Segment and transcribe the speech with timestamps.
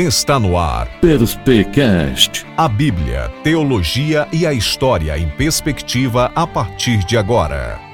[0.00, 2.46] Está no ar Perspecast.
[2.56, 7.89] a Bíblia, teologia e a história em perspectiva a partir de agora.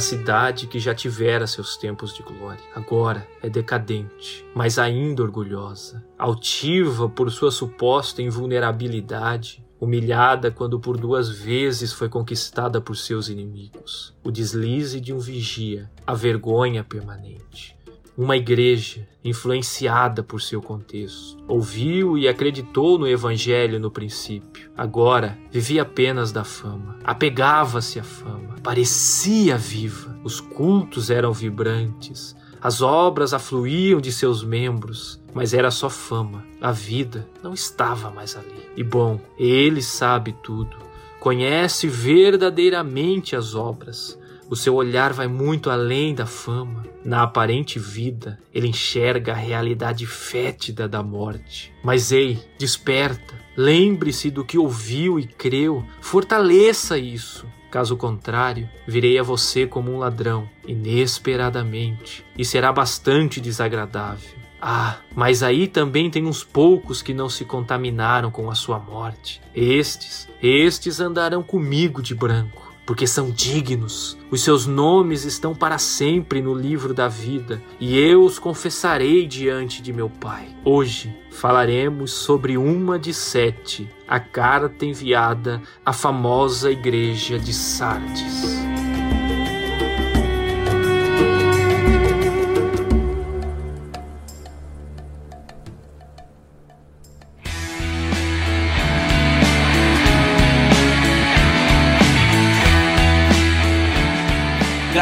[0.00, 6.02] Uma cidade que já tivera seus tempos de glória, agora é decadente, mas ainda orgulhosa,
[6.16, 14.16] altiva por sua suposta invulnerabilidade, humilhada quando por duas vezes foi conquistada por seus inimigos.
[14.24, 17.76] O deslize de um vigia, a vergonha permanente.
[18.16, 21.42] Uma igreja influenciada por seu contexto.
[21.46, 24.70] Ouviu e acreditou no evangelho no princípio.
[24.76, 26.98] Agora vivia apenas da fama.
[27.04, 28.56] Apegava-se à fama.
[28.62, 30.18] Parecia viva.
[30.22, 32.36] Os cultos eram vibrantes.
[32.62, 36.44] As obras afluíam de seus membros, mas era só fama.
[36.60, 38.68] A vida não estava mais ali.
[38.76, 40.76] E bom, ele sabe tudo.
[41.18, 44.18] Conhece verdadeiramente as obras.
[44.50, 46.84] O seu olhar vai muito além da fama.
[47.04, 51.72] Na aparente vida, ele enxerga a realidade fétida da morte.
[51.84, 57.46] Mas ei, desperta, lembre-se do que ouviu e creu, fortaleça isso.
[57.70, 64.36] Caso contrário, virei a você como um ladrão, inesperadamente, e será bastante desagradável.
[64.60, 69.40] Ah, mas aí também tem uns poucos que não se contaminaram com a sua morte.
[69.54, 74.18] Estes, estes andarão comigo de branco porque são dignos.
[74.32, 79.80] Os seus nomes estão para sempre no livro da vida, e eu os confessarei diante
[79.80, 80.48] de meu Pai.
[80.64, 88.69] Hoje falaremos sobre uma de sete, a carta enviada à famosa igreja de Sardes.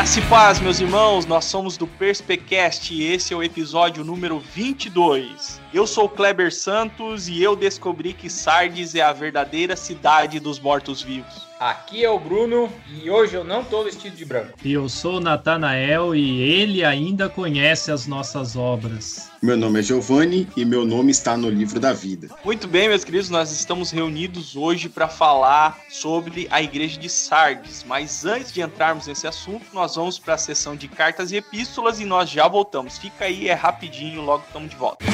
[0.08, 4.38] Graça e paz, meus irmãos, nós somos do Perspecast e esse é o episódio número
[4.38, 5.60] 22.
[5.70, 11.47] Eu sou Kleber Santos e eu descobri que Sardes é a verdadeira cidade dos mortos-vivos.
[11.58, 12.70] Aqui é o Bruno
[13.02, 14.52] e hoje eu não tô vestido de branco.
[14.64, 19.28] E eu sou o Natanael e ele ainda conhece as nossas obras.
[19.42, 22.28] Meu nome é Giovanni e meu nome está no livro da vida.
[22.44, 27.84] Muito bem, meus queridos, nós estamos reunidos hoje para falar sobre a igreja de Sardes.
[27.84, 31.98] Mas antes de entrarmos nesse assunto, nós vamos para a sessão de cartas e epístolas
[31.98, 32.98] e nós já voltamos.
[32.98, 35.04] Fica aí, é rapidinho, logo estamos de volta.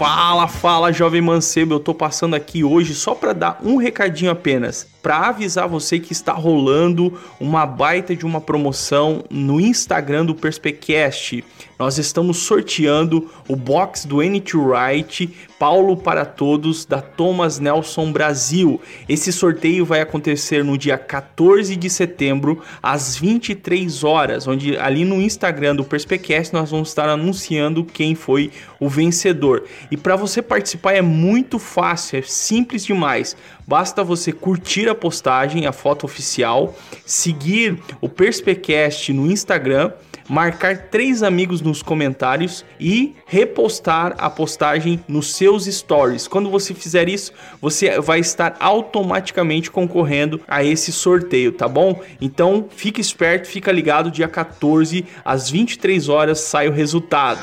[0.00, 1.74] Fala, fala, jovem mancebo.
[1.74, 6.10] Eu tô passando aqui hoje só para dar um recadinho apenas, para avisar você que
[6.14, 11.44] está rolando uma baita de uma promoção no Instagram do Perspecast.
[11.78, 18.80] Nós estamos sorteando o box do N2 Right Paulo para Todos da Thomas Nelson Brasil.
[19.06, 25.20] Esse sorteio vai acontecer no dia 14 de setembro às 23 horas, onde ali no
[25.20, 29.64] Instagram do Perspecast nós vamos estar anunciando quem foi o vencedor.
[29.90, 33.36] E para você participar é muito fácil, é simples demais.
[33.66, 39.92] Basta você curtir a postagem, a foto oficial, seguir o Perspecast no Instagram,
[40.28, 46.28] marcar três amigos nos comentários e repostar a postagem nos seus stories.
[46.28, 52.00] Quando você fizer isso, você vai estar automaticamente concorrendo a esse sorteio, tá bom?
[52.20, 57.40] Então, fique esperto, fica ligado, dia 14 às 23 horas sai o resultado.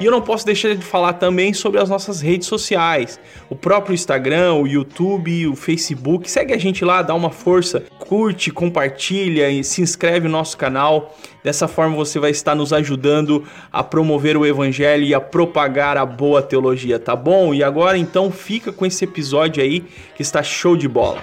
[0.00, 3.18] E eu não posso deixar de falar também sobre as nossas redes sociais.
[3.50, 6.30] O próprio Instagram, o YouTube, o Facebook.
[6.30, 11.16] Segue a gente lá, dá uma força, curte, compartilha e se inscreve no nosso canal.
[11.42, 16.06] Dessa forma você vai estar nos ajudando a promover o evangelho e a propagar a
[16.06, 17.52] boa teologia, tá bom?
[17.52, 19.84] E agora então fica com esse episódio aí
[20.14, 21.18] que está show de bola.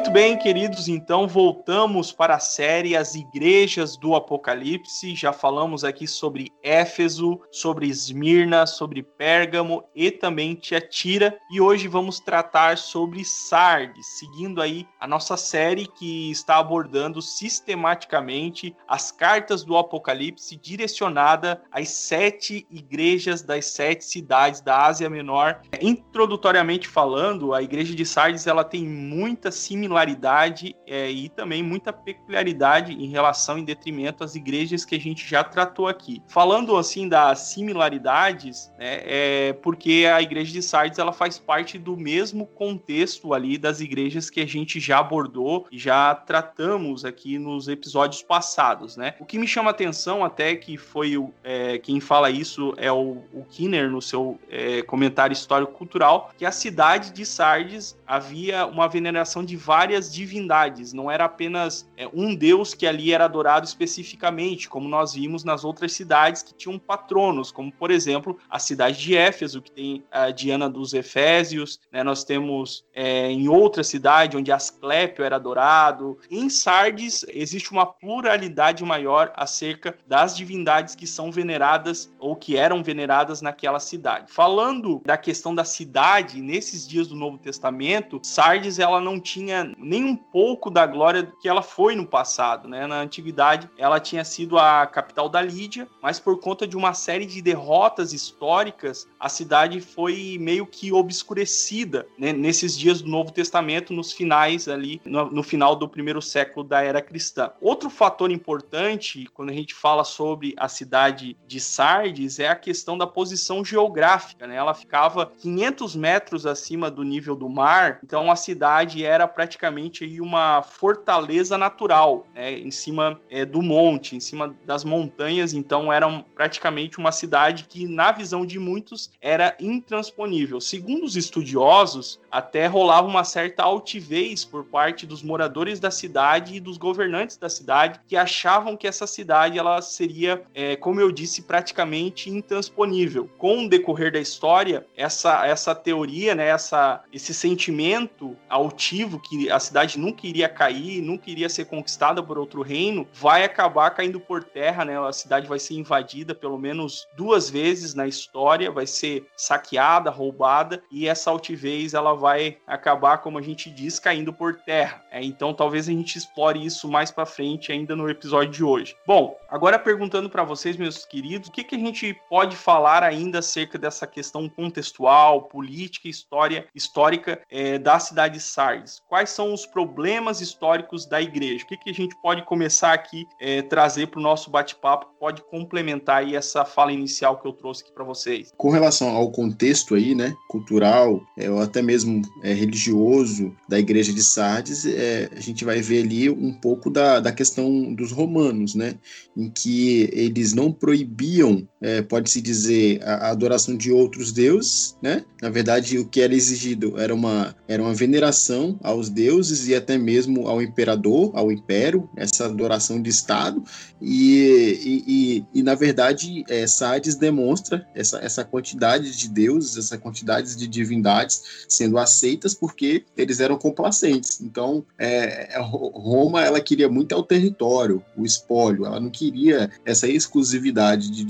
[0.00, 5.14] Muito bem, queridos, então voltamos para a série As Igrejas do Apocalipse.
[5.14, 11.38] Já falamos aqui sobre Éfeso, sobre Esmirna, sobre Pérgamo e também Tiatira.
[11.52, 18.74] E hoje vamos tratar sobre Sardes, seguindo aí a nossa série que está abordando sistematicamente
[18.88, 25.60] as cartas do Apocalipse direcionada às sete igrejas das sete cidades da Ásia Menor.
[25.78, 31.92] Introdutoriamente falando, a igreja de Sardes ela tem muita similaridade similaridade é, e também muita
[31.92, 36.22] peculiaridade em relação em detrimento às igrejas que a gente já tratou aqui.
[36.28, 41.96] Falando assim das similaridades, né, é porque a igreja de Sardes ela faz parte do
[41.96, 47.66] mesmo contexto ali das igrejas que a gente já abordou e já tratamos aqui nos
[47.66, 49.14] episódios passados, né?
[49.18, 53.22] O que me chama atenção até que foi o, é, quem fala isso é o,
[53.32, 58.88] o Kinner no seu é, comentário histórico cultural que a cidade de Sardes havia uma
[58.88, 64.68] veneração de várias divindades, não era apenas é, um deus que ali era adorado especificamente,
[64.68, 69.16] como nós vimos nas outras cidades que tinham patronos, como por exemplo a cidade de
[69.16, 72.02] Éfeso, que tem a Diana dos Efésios, né?
[72.02, 76.18] nós temos é, em outra cidade onde Asclépio era adorado.
[76.30, 82.82] Em Sardes existe uma pluralidade maior acerca das divindades que são veneradas ou que eram
[82.82, 84.30] veneradas naquela cidade.
[84.30, 90.04] Falando da questão da cidade, nesses dias do Novo Testamento, Sardes ela não tinha nem
[90.04, 92.86] um pouco da glória que ela foi no passado, né?
[92.86, 97.26] Na antiguidade, ela tinha sido a capital da Lídia, mas por conta de uma série
[97.26, 102.32] de derrotas históricas, a cidade foi meio que obscurecida né?
[102.32, 106.82] nesses dias do Novo Testamento, nos finais ali, no, no final do primeiro século da
[106.82, 107.52] era cristã.
[107.60, 112.96] Outro fator importante quando a gente fala sobre a cidade de Sardes é a questão
[112.96, 114.56] da posição geográfica, né?
[114.56, 120.04] Ela ficava 500 metros acima do nível do mar, então a cidade era praticamente praticamente
[120.04, 125.52] aí uma fortaleza natural né, em cima é, do monte, em cima das montanhas.
[125.52, 130.60] Então era praticamente uma cidade que, na visão de muitos, era intransponível.
[130.62, 136.60] Segundo os estudiosos, até rolava uma certa altivez por parte dos moradores da cidade e
[136.60, 141.42] dos governantes da cidade que achavam que essa cidade ela seria, é, como eu disse,
[141.42, 143.28] praticamente intransponível.
[143.36, 149.58] Com o decorrer da história, essa, essa teoria, né, essa, esse sentimento altivo que a
[149.58, 154.44] cidade nunca iria cair, nunca iria ser conquistada por outro reino, vai acabar caindo por
[154.44, 154.98] terra, né?
[154.98, 160.82] A cidade vai ser invadida pelo menos duas vezes na história, vai ser saqueada, roubada,
[160.90, 165.02] e essa altivez ela vai acabar, como a gente diz, caindo por terra.
[165.10, 168.96] É, então talvez a gente explore isso mais para frente ainda no episódio de hoje.
[169.06, 173.38] Bom, agora perguntando para vocês, meus queridos, o que, que a gente pode falar ainda
[173.38, 179.02] acerca dessa questão contextual, política, história, histórica é, da cidade de Sardes?
[179.08, 181.64] Quais quais são os problemas históricos da igreja.
[181.64, 185.42] O que, que a gente pode começar aqui é, trazer para o nosso bate-papo, pode
[185.44, 188.52] complementar aí essa fala inicial que eu trouxe aqui para vocês.
[188.58, 194.12] Com relação ao contexto aí, né, cultural, é, ou até mesmo é, religioso da igreja
[194.12, 198.74] de Sardes, é, a gente vai ver ali um pouco da, da questão dos romanos,
[198.74, 198.96] né,
[199.34, 205.24] em que eles não proibiam, é, pode-se dizer, a, a adoração de outros deuses, né,
[205.40, 209.96] na verdade o que era exigido era uma, era uma veneração aos deuses e até
[209.96, 213.62] mesmo ao imperador, ao império, essa adoração de Estado.
[214.00, 219.98] E, e, e, e na verdade, é, Sardes demonstra essa, essa quantidade de deuses, essa
[219.98, 224.40] quantidade de divindades sendo aceitas porque eles eram complacentes.
[224.40, 230.08] Então, é, é Roma ela queria muito ao território, o espólio, ela não queria essa
[230.08, 231.24] exclusividade de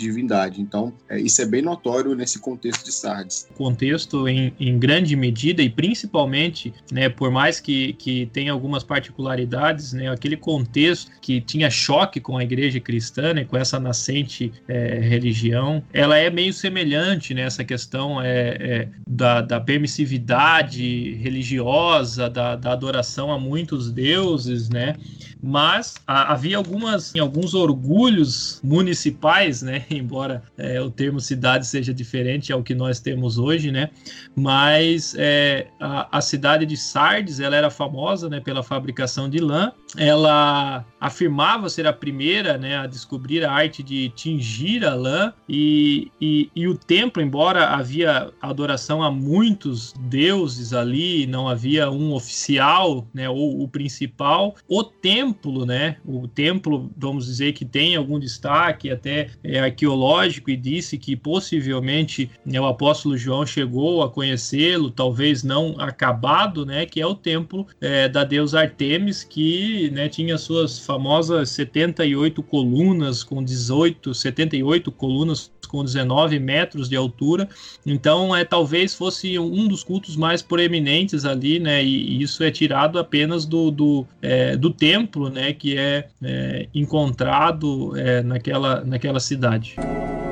[0.49, 3.49] Então, é, isso é bem notório nesse contexto de Sardes.
[3.57, 9.93] Contexto em, em grande medida e principalmente, né, por mais que que, tem algumas particularidades,
[9.93, 10.11] né?
[10.11, 13.45] Aquele contexto que tinha choque com a igreja cristã, né?
[13.45, 17.69] com essa nascente é, religião, ela é meio semelhante nessa né?
[17.69, 24.97] questão é, é, da, da, permissividade religiosa, da, da, adoração a muitos deuses, né?
[25.43, 29.85] Mas a, havia algumas, alguns orgulhos municipais, né?
[29.91, 33.91] Embora é, o termo cidade seja diferente ao que nós temos hoje, né?
[34.35, 39.73] Mas é, a, a cidade de Sardes, ela era famosa né, pela fabricação de lã.
[39.97, 46.11] Ela afirmava ser a primeira né, a descobrir a arte de tingir a lã e,
[46.21, 53.07] e, e, o templo, embora havia adoração a muitos deuses ali, não havia um oficial,
[53.15, 58.91] né, ou o principal, o templo, né, o templo, vamos dizer que tem algum destaque
[58.91, 65.43] até é, arqueológico e disse que possivelmente né, o apóstolo João chegou a conhecê-lo, talvez
[65.43, 70.79] não acabado, né, que é o templo é, da deusa Artemis, que né, tinha suas
[70.81, 77.49] famosas 78 colunas com 18, 78 colunas com 19 metros de altura.
[77.87, 81.83] Então, é talvez fosse um dos cultos mais proeminentes ali, né?
[81.83, 85.53] E, isso é tirado apenas do, do, é, do templo, né?
[85.53, 89.77] Que é, é encontrado é, naquela, naquela cidade.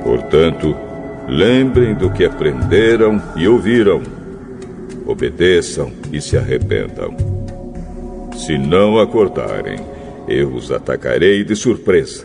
[0.02, 0.76] Portanto,
[1.28, 4.02] lembrem do que aprenderam e ouviram.
[5.07, 7.38] Obedeçam e se arrependam.
[8.38, 9.78] Se não acordarem,
[10.28, 12.25] eu os atacarei de surpresa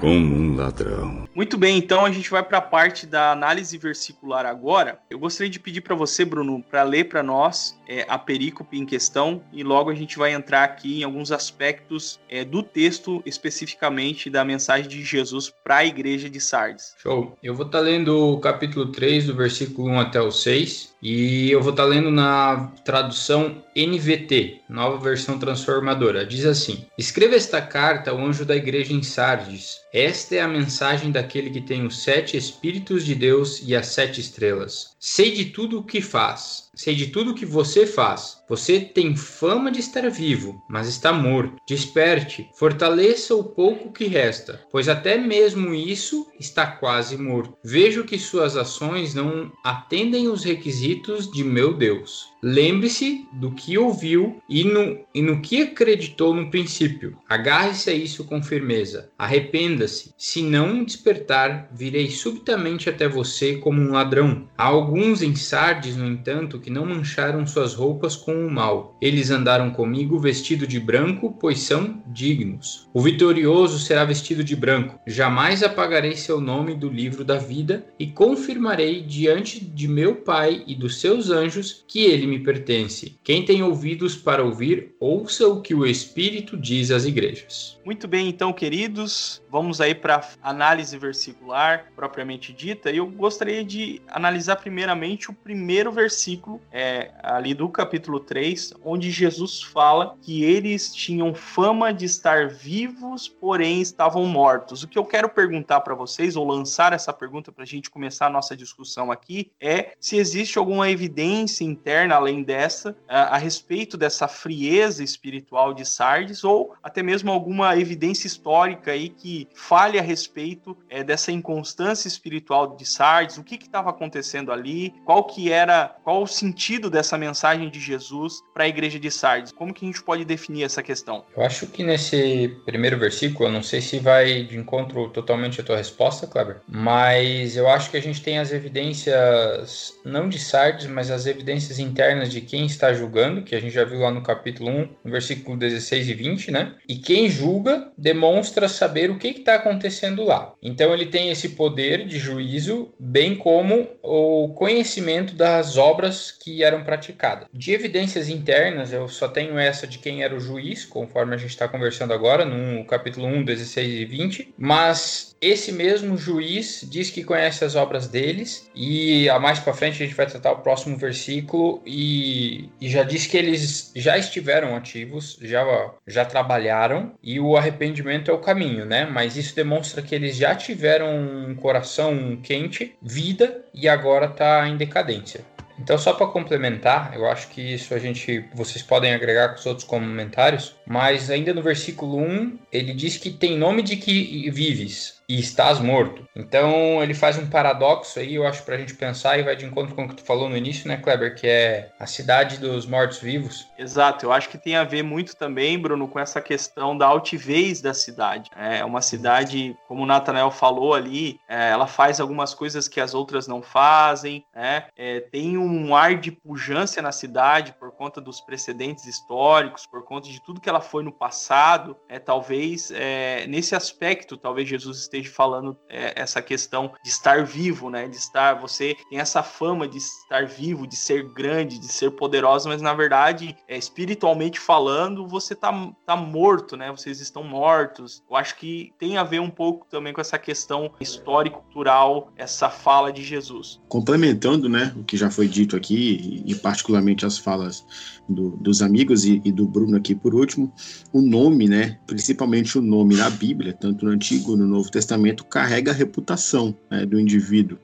[0.00, 1.26] como um ladrão.
[1.34, 4.98] Muito bem, então a gente vai para a parte da análise versicular agora.
[5.08, 8.84] Eu gostaria de pedir para você, Bruno, para ler para nós é, a perícope em
[8.84, 14.30] questão e logo a gente vai entrar aqui em alguns aspectos é, do texto, especificamente
[14.30, 16.94] da mensagem de Jesus para a igreja de Sardes.
[16.98, 17.36] Show.
[17.42, 21.50] Eu vou estar tá lendo o capítulo 3, do versículo 1 até o 6, e
[21.50, 26.26] eu vou estar tá lendo na tradução NVT, nova versão transformadora.
[26.26, 29.80] Diz assim: Escreva esta carta ao anjo da igreja em Sardes.
[29.92, 34.20] Esta é a mensagem daquele que tem os sete Espíritos de Deus e as sete
[34.20, 34.96] estrelas.
[34.98, 38.38] Sei de tudo o que faz, sei de tudo o que você faz.
[38.48, 41.56] Você tem fama de estar vivo, mas está morto.
[41.66, 47.54] Desperte, fortaleça o pouco que resta, pois até mesmo isso está quase morto.
[47.62, 52.28] Vejo que suas ações não atendem os requisitos de meu Deus.
[52.40, 57.18] Lembre-se do que ouviu e no, e no que acreditou no princípio.
[57.28, 59.10] Agarre-se a isso com firmeza.
[59.18, 60.14] Arrependa-se.
[60.16, 64.48] Se não despertar, virei subitamente até você como um ladrão.
[64.56, 68.96] Há alguns em Sardes, no entanto, que não mancharam suas roupas com o mal.
[69.00, 72.88] Eles andaram comigo vestido de branco, pois são dignos.
[72.92, 74.98] O vitorioso será vestido de branco.
[75.06, 80.74] Jamais apagarei seu nome do livro da vida e confirmarei diante de meu Pai e
[80.74, 83.18] dos seus anjos que ele me pertence.
[83.22, 87.78] Quem tem ouvidos para ouvir, ouça o que o Espírito diz às igrejas.
[87.84, 92.90] Muito bem, então, queridos, vamos aí para análise versicular propriamente dita.
[92.90, 99.62] Eu gostaria de analisar primeiramente o primeiro versículo, é, ali do capítulo 3, onde Jesus
[99.62, 104.82] fala que eles tinham fama de estar vivos, porém estavam mortos.
[104.82, 108.26] O que eu quero perguntar para vocês, ou lançar essa pergunta para a gente começar
[108.26, 113.96] a nossa discussão aqui, é se existe alguma evidência interna além dessa, a, a respeito
[113.96, 120.02] dessa frieza espiritual de Sardes, ou até mesmo alguma evidência histórica aí que fale a
[120.02, 125.96] respeito é, dessa inconstância espiritual de Sardes, o que estava acontecendo ali, qual que era,
[126.02, 129.52] qual o sentido dessa mensagem de Jesus para a igreja de Sardes?
[129.52, 131.24] Como que a gente pode definir essa questão?
[131.36, 135.64] Eu acho que nesse primeiro versículo, eu não sei se vai de encontro totalmente à
[135.64, 140.86] tua resposta, Kleber, mas eu acho que a gente tem as evidências, não de Sardes,
[140.86, 144.22] mas as evidências internas de quem está julgando, que a gente já viu lá no
[144.22, 146.74] capítulo 1, no versículo 16 e 20, né?
[146.88, 150.54] E quem julga demonstra saber o que está acontecendo lá.
[150.62, 156.84] Então ele tem esse poder de juízo, bem como o conhecimento das obras que eram
[156.84, 157.48] praticadas.
[157.52, 161.50] De evidências internas, eu só tenho essa de quem era o juiz, conforme a gente
[161.50, 167.22] está conversando agora, no capítulo 1, 16 e 20, mas esse mesmo juiz diz que
[167.22, 170.96] conhece as obras deles e a mais para frente a gente vai tratar o próximo
[170.96, 175.64] versículo e, e, já diz que eles já estiveram ativos, já,
[176.06, 179.06] já trabalharam e o arrependimento é o caminho, né?
[179.06, 184.76] Mas isso demonstra que eles já tiveram um coração quente, vida e agora está em
[184.76, 185.44] decadência.
[185.78, 189.66] Então, só para complementar, eu acho que isso a gente, vocês podem agregar com os
[189.66, 195.17] outros comentários, mas ainda no versículo 1, ele diz que tem nome de que vives,
[195.28, 196.26] e estás morto.
[196.34, 199.66] Então ele faz um paradoxo aí, eu acho, para a gente pensar e vai de
[199.66, 202.86] encontro com o que tu falou no início, né, Kleber, que é a cidade dos
[202.86, 203.68] mortos-vivos.
[203.78, 207.82] Exato, eu acho que tem a ver muito também, Bruno, com essa questão da altivez
[207.82, 208.50] da cidade.
[208.56, 213.12] É uma cidade, como o Nathanael falou ali, é, ela faz algumas coisas que as
[213.12, 214.86] outras não fazem, né?
[214.96, 220.28] É, tem um ar de pujança na cidade por conta dos precedentes históricos, por conta
[220.28, 221.96] de tudo que ela foi no passado.
[222.08, 227.44] É, talvez é, nesse aspecto, talvez Jesus esteja esteja falando é, essa questão de estar
[227.44, 228.08] vivo, né?
[228.08, 232.68] De estar, você tem essa fama de estar vivo, de ser grande, de ser poderoso,
[232.68, 236.90] mas na verdade, é, espiritualmente falando, você tá, tá morto, né?
[236.90, 238.22] Vocês estão mortos.
[238.28, 243.12] Eu acho que tem a ver um pouco também com essa questão histórico-cultural, essa fala
[243.12, 243.80] de Jesus.
[243.88, 247.84] Complementando, né, o que já foi dito aqui, e particularmente as falas
[248.28, 250.72] do, dos amigos e, e, do Bruno aqui por último,
[251.12, 255.90] o nome, né, principalmente o nome na Bíblia, tanto no Antigo no Novo Testamento, carrega
[255.90, 257.78] a reputação né, do indivíduo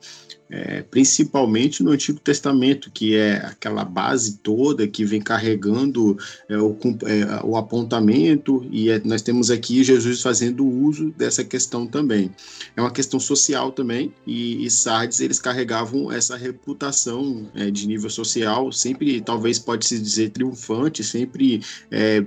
[0.50, 6.16] é, principalmente no Antigo Testamento, que é aquela base toda que vem carregando
[6.48, 11.86] é, o, é, o, apontamento, e é, nós temos aqui Jesus fazendo uso dessa questão
[11.86, 12.30] também.
[12.76, 18.10] É uma questão social também, e, e Sardes eles carregavam essa reputação é, de nível
[18.10, 22.22] social, sempre, talvez pode-se dizer, triunfante, sempre, é,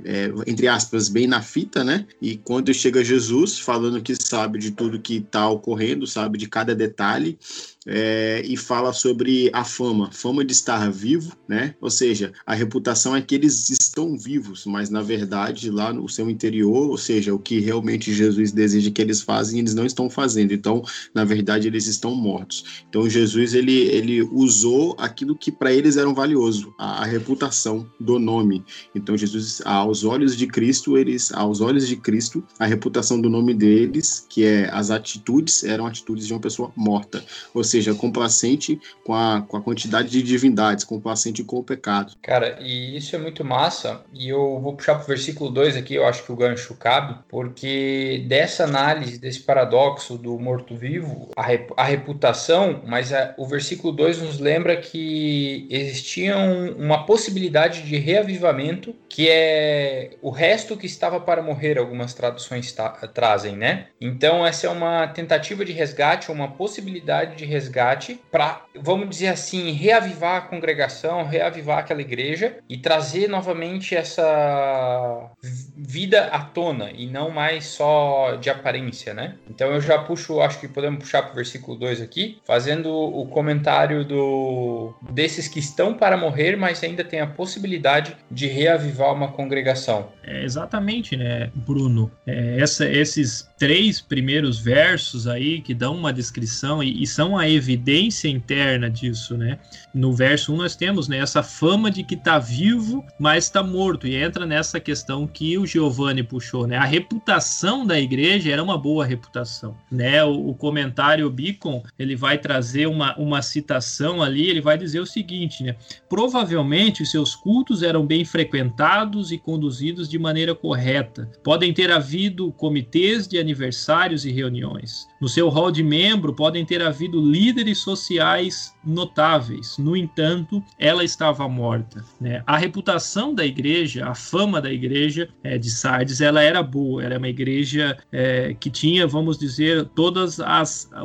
[0.48, 2.06] entre aspas, bem na fita, né?
[2.22, 6.76] E quando chega Jesus, falando que sabe de tudo que está ocorrendo, sabe de cada
[6.76, 7.38] detalhe,
[7.88, 11.74] é, e fala sobre a fama, fama de estar vivo, né?
[11.80, 16.30] Ou seja, a reputação é que eles estão vivos, mas na verdade lá no seu
[16.30, 20.54] interior, ou seja, o que realmente Jesus deseja que eles fazem, eles não estão fazendo.
[20.54, 22.84] Então, na verdade, eles estão mortos.
[22.90, 28.20] Então, Jesus ele ele usou aquilo que para eles era valioso, a, a, reputação do
[28.20, 28.64] nome.
[28.94, 33.54] Então, Jesus, aos olhos de Cristo, eles, aos olhos de Cristo, a reputação do nome
[33.54, 37.24] deles, que é as atitudes, eram atitudes de uma pessoa morta.
[37.54, 42.14] Ou seja, seja, complacente com a, com a quantidade de divindades, complacente com o pecado.
[42.22, 45.96] Cara, e isso é muito massa, e eu vou puxar para o versículo 2 aqui,
[45.96, 51.72] eu acho que o gancho cabe, porque dessa análise, desse paradoxo do morto-vivo, a, rep,
[51.78, 57.98] a, reputação, mas a, o versículo 2 nos lembra que existia um, uma possibilidade de
[57.98, 62.76] reavivamento, que é o resto que estava para morrer, algumas traduções
[63.14, 63.88] trazem, né?
[64.00, 69.28] Então, essa é uma tentativa de resgate, uma possibilidade de resgate resgate para, vamos dizer
[69.28, 75.30] assim, reavivar a congregação, reavivar aquela igreja e trazer novamente essa
[75.78, 79.36] vida à tona e não mais só de aparência, né?
[79.50, 83.28] Então eu já puxo, acho que podemos puxar para o versículo 2 aqui, fazendo o
[83.28, 89.28] comentário do desses que estão para morrer, mas ainda tem a possibilidade de reavivar uma
[89.28, 90.10] congregação.
[90.24, 92.12] É exatamente, né, Bruno?
[92.26, 97.48] É, essa, esses três primeiros versos aí que dão uma descrição e, e são a
[97.48, 99.60] evidência interna disso, né?
[99.94, 104.08] No verso 1 nós temos né, essa fama de que está vivo, mas está morto,
[104.08, 106.78] e entra nessa questão que o Giovanni puxou, né?
[106.78, 110.24] A reputação da igreja era uma boa reputação, né?
[110.24, 115.06] O, o comentário Beacon, ele vai trazer uma, uma citação ali, ele vai dizer o
[115.06, 115.76] seguinte, né?
[116.10, 121.30] Provavelmente os seus cultos eram bem frequentados e conduzidos de maneira correta.
[121.44, 125.08] Podem ter havido comitês de aniversários e reuniões.
[125.22, 129.78] No seu hall de membro podem ter havido líderes sociais notáveis.
[129.78, 132.04] No entanto, ela estava morta.
[132.20, 132.42] Né?
[132.48, 137.04] A reputação da igreja, a fama da igreja é, de Sardes, ela era boa.
[137.04, 140.38] Era uma igreja é, que tinha, vamos dizer, todos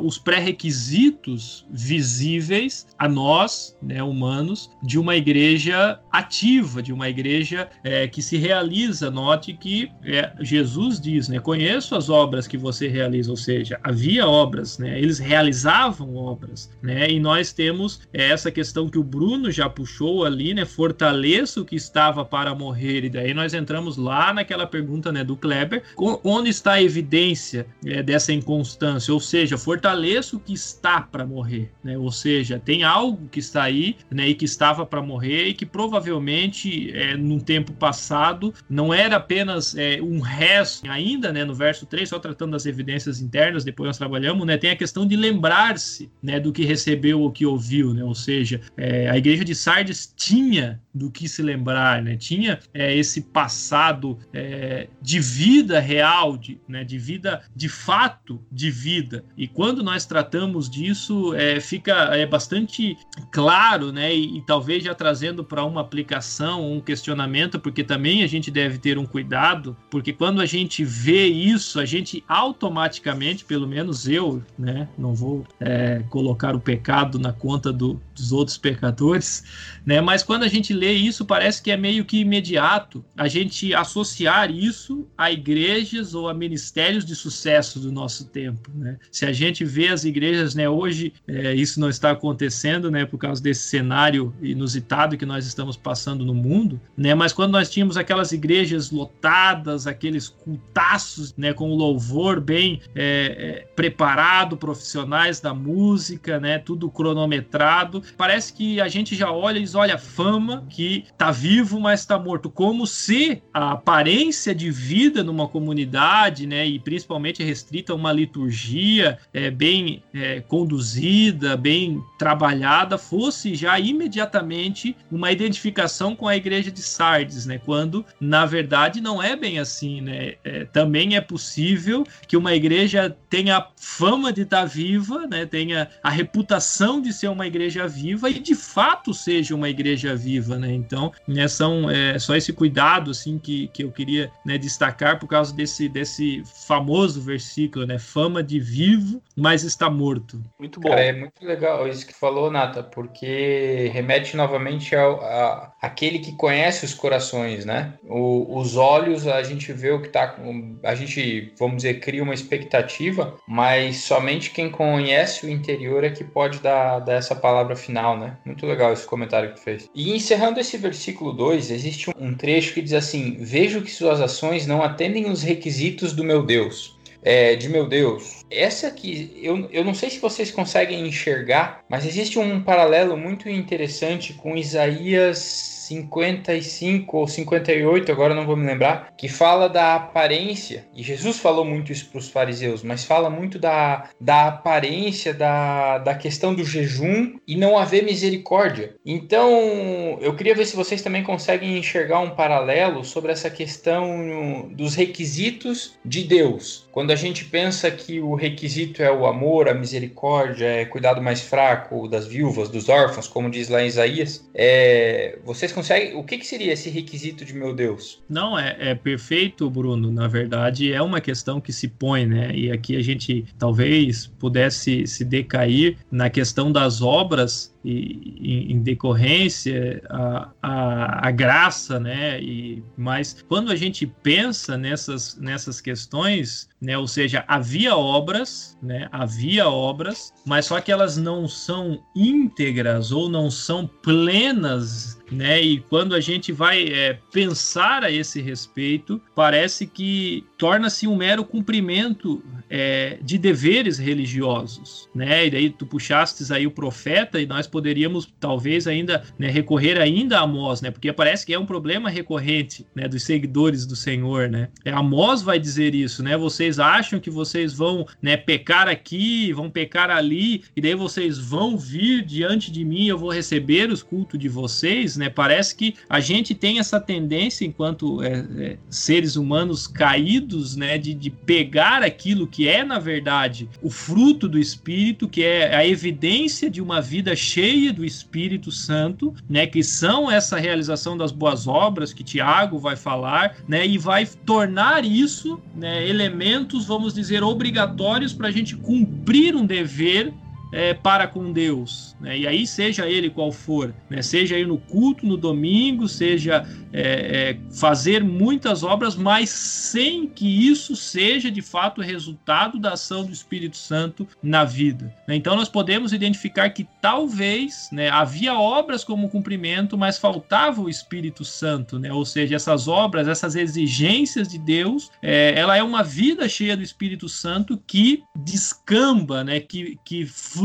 [0.01, 8.07] os pré-requisitos visíveis a nós, né, humanos, de uma igreja ativa, de uma igreja é,
[8.07, 9.11] que se realiza.
[9.11, 14.27] Note que é, Jesus diz, né, conheço as obras que você realiza, ou seja, havia
[14.27, 19.49] obras, né, eles realizavam obras, né, e nós temos temos essa questão que o Bruno
[19.49, 20.63] já puxou ali, né?
[20.63, 23.03] Fortaleça o que estava para morrer.
[23.03, 25.83] E daí nós entramos lá naquela pergunta né, do Kleber:
[26.23, 29.11] onde está a evidência é, dessa inconstância?
[29.11, 31.97] Ou seja, fortaleça o que está para morrer, né?
[31.97, 35.65] Ou seja, tem algo que está aí né, e que estava para morrer e que
[35.65, 41.87] provavelmente é, num tempo passado não era apenas é, um resto, ainda né, no verso
[41.87, 46.11] 3, só tratando das evidências internas, depois nós trabalhamos, né, tem a questão de lembrar-se
[46.21, 48.03] né, do que recebeu, o que ouviu ouviu, né?
[48.03, 52.15] Ou seja, é, a igreja de Sardes tinha do que se lembrar, né?
[52.15, 56.83] Tinha é, esse passado é, de vida real, de, né?
[56.83, 59.23] de vida de fato de vida.
[59.35, 62.95] E quando nós tratamos disso, é, fica é bastante
[63.31, 64.13] claro, né?
[64.13, 68.77] E, e talvez já trazendo para uma aplicação, um questionamento, porque também a gente deve
[68.77, 74.43] ter um cuidado, porque quando a gente vê isso, a gente automaticamente, pelo menos eu,
[74.57, 74.87] né?
[74.97, 79.43] Não vou é, colocar o pecado na conta do, dos outros pecadores,
[79.85, 79.99] né?
[80.01, 84.51] Mas quando a gente lê isso, parece que é meio que imediato a gente associar
[84.51, 88.97] isso a igrejas ou a ministérios de sucesso do nosso tempo, né?
[89.11, 90.69] Se a gente vê as igrejas, né?
[90.69, 93.05] Hoje é, isso não está acontecendo, né?
[93.05, 97.15] Por causa desse cenário inusitado que nós estamos passando no mundo, né?
[97.15, 101.53] Mas quando nós tínhamos aquelas igrejas lotadas, aqueles cultaços, né?
[101.53, 106.59] Com o louvor bem é, é, preparado, profissionais da música, né?
[106.59, 108.02] Tudo cronometrado.
[108.17, 112.17] Parece que a gente já olha e diz: olha, fama que tá vivo, mas tá
[112.19, 112.49] morto.
[112.49, 119.17] Como se a aparência de vida numa comunidade, né, e principalmente restrita a uma liturgia
[119.33, 126.81] é, bem é, conduzida, bem trabalhada, fosse já imediatamente uma identificação com a igreja de
[126.81, 132.37] Sardes, né, quando na verdade não é bem assim, né, é, também é possível que
[132.37, 137.87] uma igreja tenha fama de estar viva, né, tenha a reputação de ser uma igreja
[137.93, 142.51] viva e de fato seja uma igreja viva, né, então né, são é, só esse
[142.51, 147.97] cuidado assim que, que eu queria né, destacar por causa desse, desse famoso versículo, né?
[147.99, 150.41] Fama de vivo, mas está morto.
[150.59, 150.89] Muito bom.
[150.89, 156.31] Cara, é muito legal isso que falou, Nata, porque remete novamente ao a, aquele que
[156.31, 157.95] conhece os corações, né?
[158.05, 160.33] O, os olhos, a gente vê o que está,
[160.81, 166.23] a gente, vamos dizer, cria uma expectativa, mas somente quem conhece o interior é que
[166.23, 168.37] pode dar, dar essa palavra final, né?
[168.45, 169.89] Muito legal esse comentário que tu fez.
[169.93, 174.65] E encerrando esse versículo 2, existe um trecho que diz assim: Vejo que suas ações
[174.65, 176.97] não atendem os requisitos do meu Deus.
[177.25, 178.43] É, de meu Deus.
[178.51, 183.47] Essa aqui, eu, eu não sei se vocês conseguem enxergar, mas existe um paralelo muito
[183.49, 190.85] interessante com Isaías 55 ou 58, agora não vou me lembrar, que fala da aparência.
[190.95, 195.97] E Jesus falou muito isso para os fariseus, mas fala muito da, da aparência, da,
[195.97, 198.95] da questão do jejum e não haver misericórdia.
[199.05, 204.95] Então, eu queria ver se vocês também conseguem enxergar um paralelo sobre essa questão dos
[204.95, 206.87] requisitos de Deus.
[206.91, 211.41] Quando a gente pensa que o requisito é o amor, a misericórdia, é cuidado mais
[211.41, 216.15] fraco das viúvas, dos órfãos, como diz lá em Isaías, é, vocês conseguem.
[216.15, 218.23] O que, que seria esse requisito de meu Deus?
[218.29, 220.11] Não, é, é perfeito, Bruno.
[220.11, 222.55] Na verdade, é uma questão que se põe, né?
[222.55, 230.01] E aqui a gente talvez pudesse se decair na questão das obras e, em, decorrência
[230.09, 232.41] a, a, a, graça, né?
[232.41, 236.97] E mas quando a gente pensa nessas nessas questões, né?
[236.97, 239.07] Ou seja, havia obras, né?
[239.11, 245.61] Havia obras, mas só que elas não são íntegras ou não são plenas né?
[245.61, 251.43] E quando a gente vai é, pensar a esse respeito, parece que torna-se um mero
[251.43, 255.47] cumprimento é, de deveres religiosos, né?
[255.47, 260.37] E daí tu puxastes aí o profeta e nós poderíamos talvez ainda né, recorrer ainda
[260.37, 260.91] a Amós, né?
[260.91, 263.07] Porque parece que é um problema recorrente, né?
[263.07, 264.69] Dos seguidores do Senhor, né?
[264.85, 266.37] É, Amós vai dizer isso, né?
[266.37, 271.75] Vocês acham que vocês vão né, pecar aqui, vão pecar ali, e daí vocês vão
[271.75, 275.27] vir diante de mim, eu vou receber os cultos de vocês, né?
[275.27, 280.99] Parece que a gente tem essa tendência, enquanto é, é, seres humanos caídos, né?
[280.99, 285.87] De, de pegar aquilo que é, na verdade, o fruto do Espírito, que é a
[285.87, 287.62] evidência de uma vida cheia
[287.93, 289.65] do Espírito Santo, né?
[289.65, 293.87] Que são essa realização das boas obras que Tiago vai falar, né?
[293.87, 296.07] E vai tornar isso, né?
[296.07, 300.33] Elementos, vamos dizer, obrigatórios para a gente cumprir um dever
[300.73, 302.35] é, para com Deus, né?
[302.35, 304.23] e aí seja ele qual for, né?
[304.23, 310.67] seja ir no culto no domingo, seja é, é, fazer muitas obras, mas sem que
[310.67, 315.13] isso seja de fato resultado da ação do Espírito Santo na vida.
[315.27, 315.35] Né?
[315.35, 321.45] Então nós podemos identificar que talvez né, havia obras como cumprimento, mas faltava o Espírito
[321.45, 322.11] Santo, né?
[322.11, 326.81] ou seja, essas obras, essas exigências de Deus, é, ela é uma vida cheia do
[326.81, 330.62] Espírito Santo que descamba, que, que flui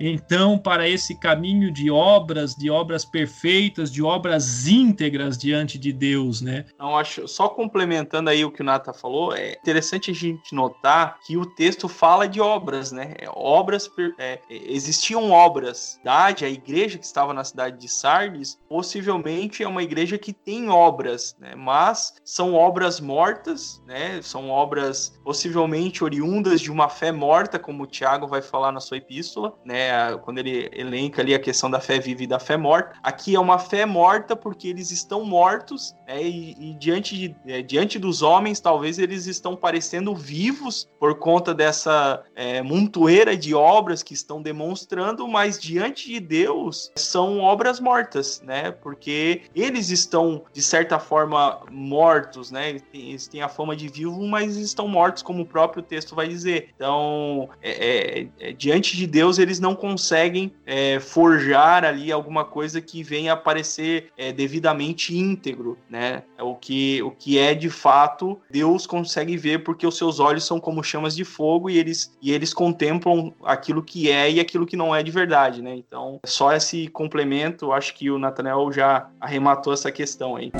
[0.00, 6.40] então para esse caminho de obras, de obras perfeitas, de obras íntegras diante de Deus,
[6.40, 6.66] né?
[6.78, 11.18] Não acho, só complementando aí o que o Nata falou, é interessante a gente notar
[11.26, 13.14] que o texto fala de obras, né?
[13.18, 15.98] É, obras, é, existiam obras.
[16.04, 21.36] A igreja que estava na cidade de Sardes, possivelmente é uma igreja que tem obras,
[21.38, 21.54] né?
[21.54, 24.20] Mas são obras mortas, né?
[24.22, 28.96] São obras possivelmente oriundas de uma fé morta, como o Tiago vai falar na sua
[29.08, 30.16] epístola, né?
[30.18, 32.92] Quando ele elenca ali a questão da fé viva e da fé morta.
[33.02, 36.22] Aqui é uma fé morta porque eles estão mortos, né?
[36.22, 41.54] E, e diante, de, é, diante dos homens, talvez eles estão parecendo vivos por conta
[41.54, 48.42] dessa é, montoeira de obras que estão demonstrando, mas diante de Deus são obras mortas,
[48.42, 48.70] né?
[48.70, 52.76] Porque eles estão, de certa forma, mortos, né?
[52.92, 56.70] Eles têm a fama de vivo, mas estão mortos, como o próprio texto vai dizer.
[56.74, 62.80] Então, é, é, é diante de Deus eles não conseguem é, forjar ali alguma coisa
[62.80, 66.22] que venha aparecer é, devidamente íntegro, né?
[66.36, 70.44] É o que, o que é de fato Deus consegue ver porque os seus olhos
[70.44, 74.66] são como chamas de fogo e eles, e eles contemplam aquilo que é e aquilo
[74.66, 75.74] que não é de verdade, né?
[75.76, 80.50] Então, só esse complemento, acho que o Nathanael já arrematou essa questão aí.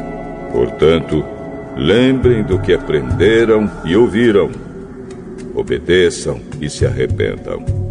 [0.52, 1.24] Portanto,
[1.76, 4.50] lembrem do que aprenderam e ouviram.
[5.54, 7.87] Obedeçam e se arrependam.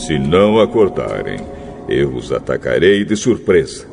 [0.00, 1.38] Se não acordarem,
[1.86, 3.86] eu os atacarei de surpresa.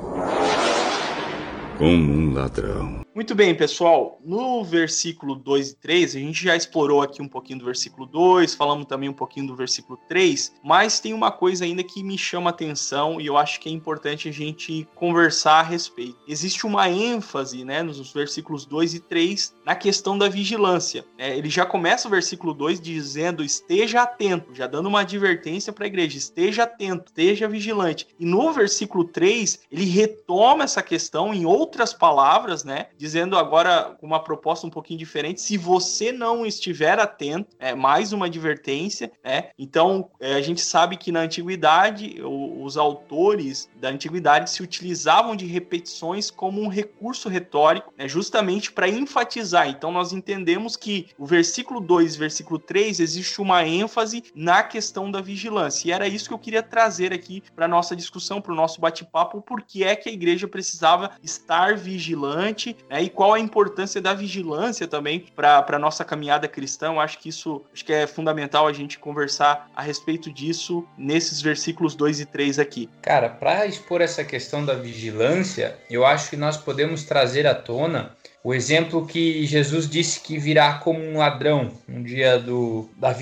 [1.77, 3.06] Como um ladrão.
[3.17, 4.21] Muito bem, pessoal.
[4.23, 8.53] No versículo 2 e 3, a gente já explorou aqui um pouquinho do versículo 2,
[8.53, 12.51] falamos também um pouquinho do versículo 3, mas tem uma coisa ainda que me chama
[12.51, 16.15] atenção e eu acho que é importante a gente conversar a respeito.
[16.27, 21.03] Existe uma ênfase, né, nos versículos 2 e 3 na questão da vigilância.
[21.17, 25.85] É, ele já começa o versículo 2 dizendo: esteja atento, já dando uma advertência para
[25.85, 28.05] a igreja: esteja atento, esteja vigilante.
[28.19, 32.89] E no versículo 3, ele retoma essa questão em outras palavras, né?
[33.07, 35.41] Dizendo agora uma proposta um pouquinho diferente.
[35.41, 39.49] Se você não estiver atento, é mais uma advertência, né?
[39.57, 45.37] Então é, a gente sabe que na antiguidade o, os autores da antiguidade se utilizavam
[45.37, 48.09] de repetições como um recurso retórico, né?
[48.09, 49.69] justamente para enfatizar.
[49.69, 55.09] Então nós entendemos que o versículo 2 e versículo 3 existe uma ênfase na questão
[55.09, 55.87] da vigilância.
[55.87, 59.41] E era isso que eu queria trazer aqui para nossa discussão, para o nosso bate-papo,
[59.41, 62.96] porque é que a igreja precisava estar vigilante, né?
[62.97, 63.03] Né?
[63.03, 66.87] E qual a importância da vigilância também para a nossa caminhada cristã?
[66.87, 71.41] Eu acho que isso acho que é fundamental a gente conversar a respeito disso nesses
[71.41, 72.89] versículos 2 e 3 aqui.
[73.01, 78.15] Cara, para expor essa questão da vigilância, eu acho que nós podemos trazer à tona
[78.43, 83.13] o exemplo que Jesus disse que virá como um ladrão no dia do, da,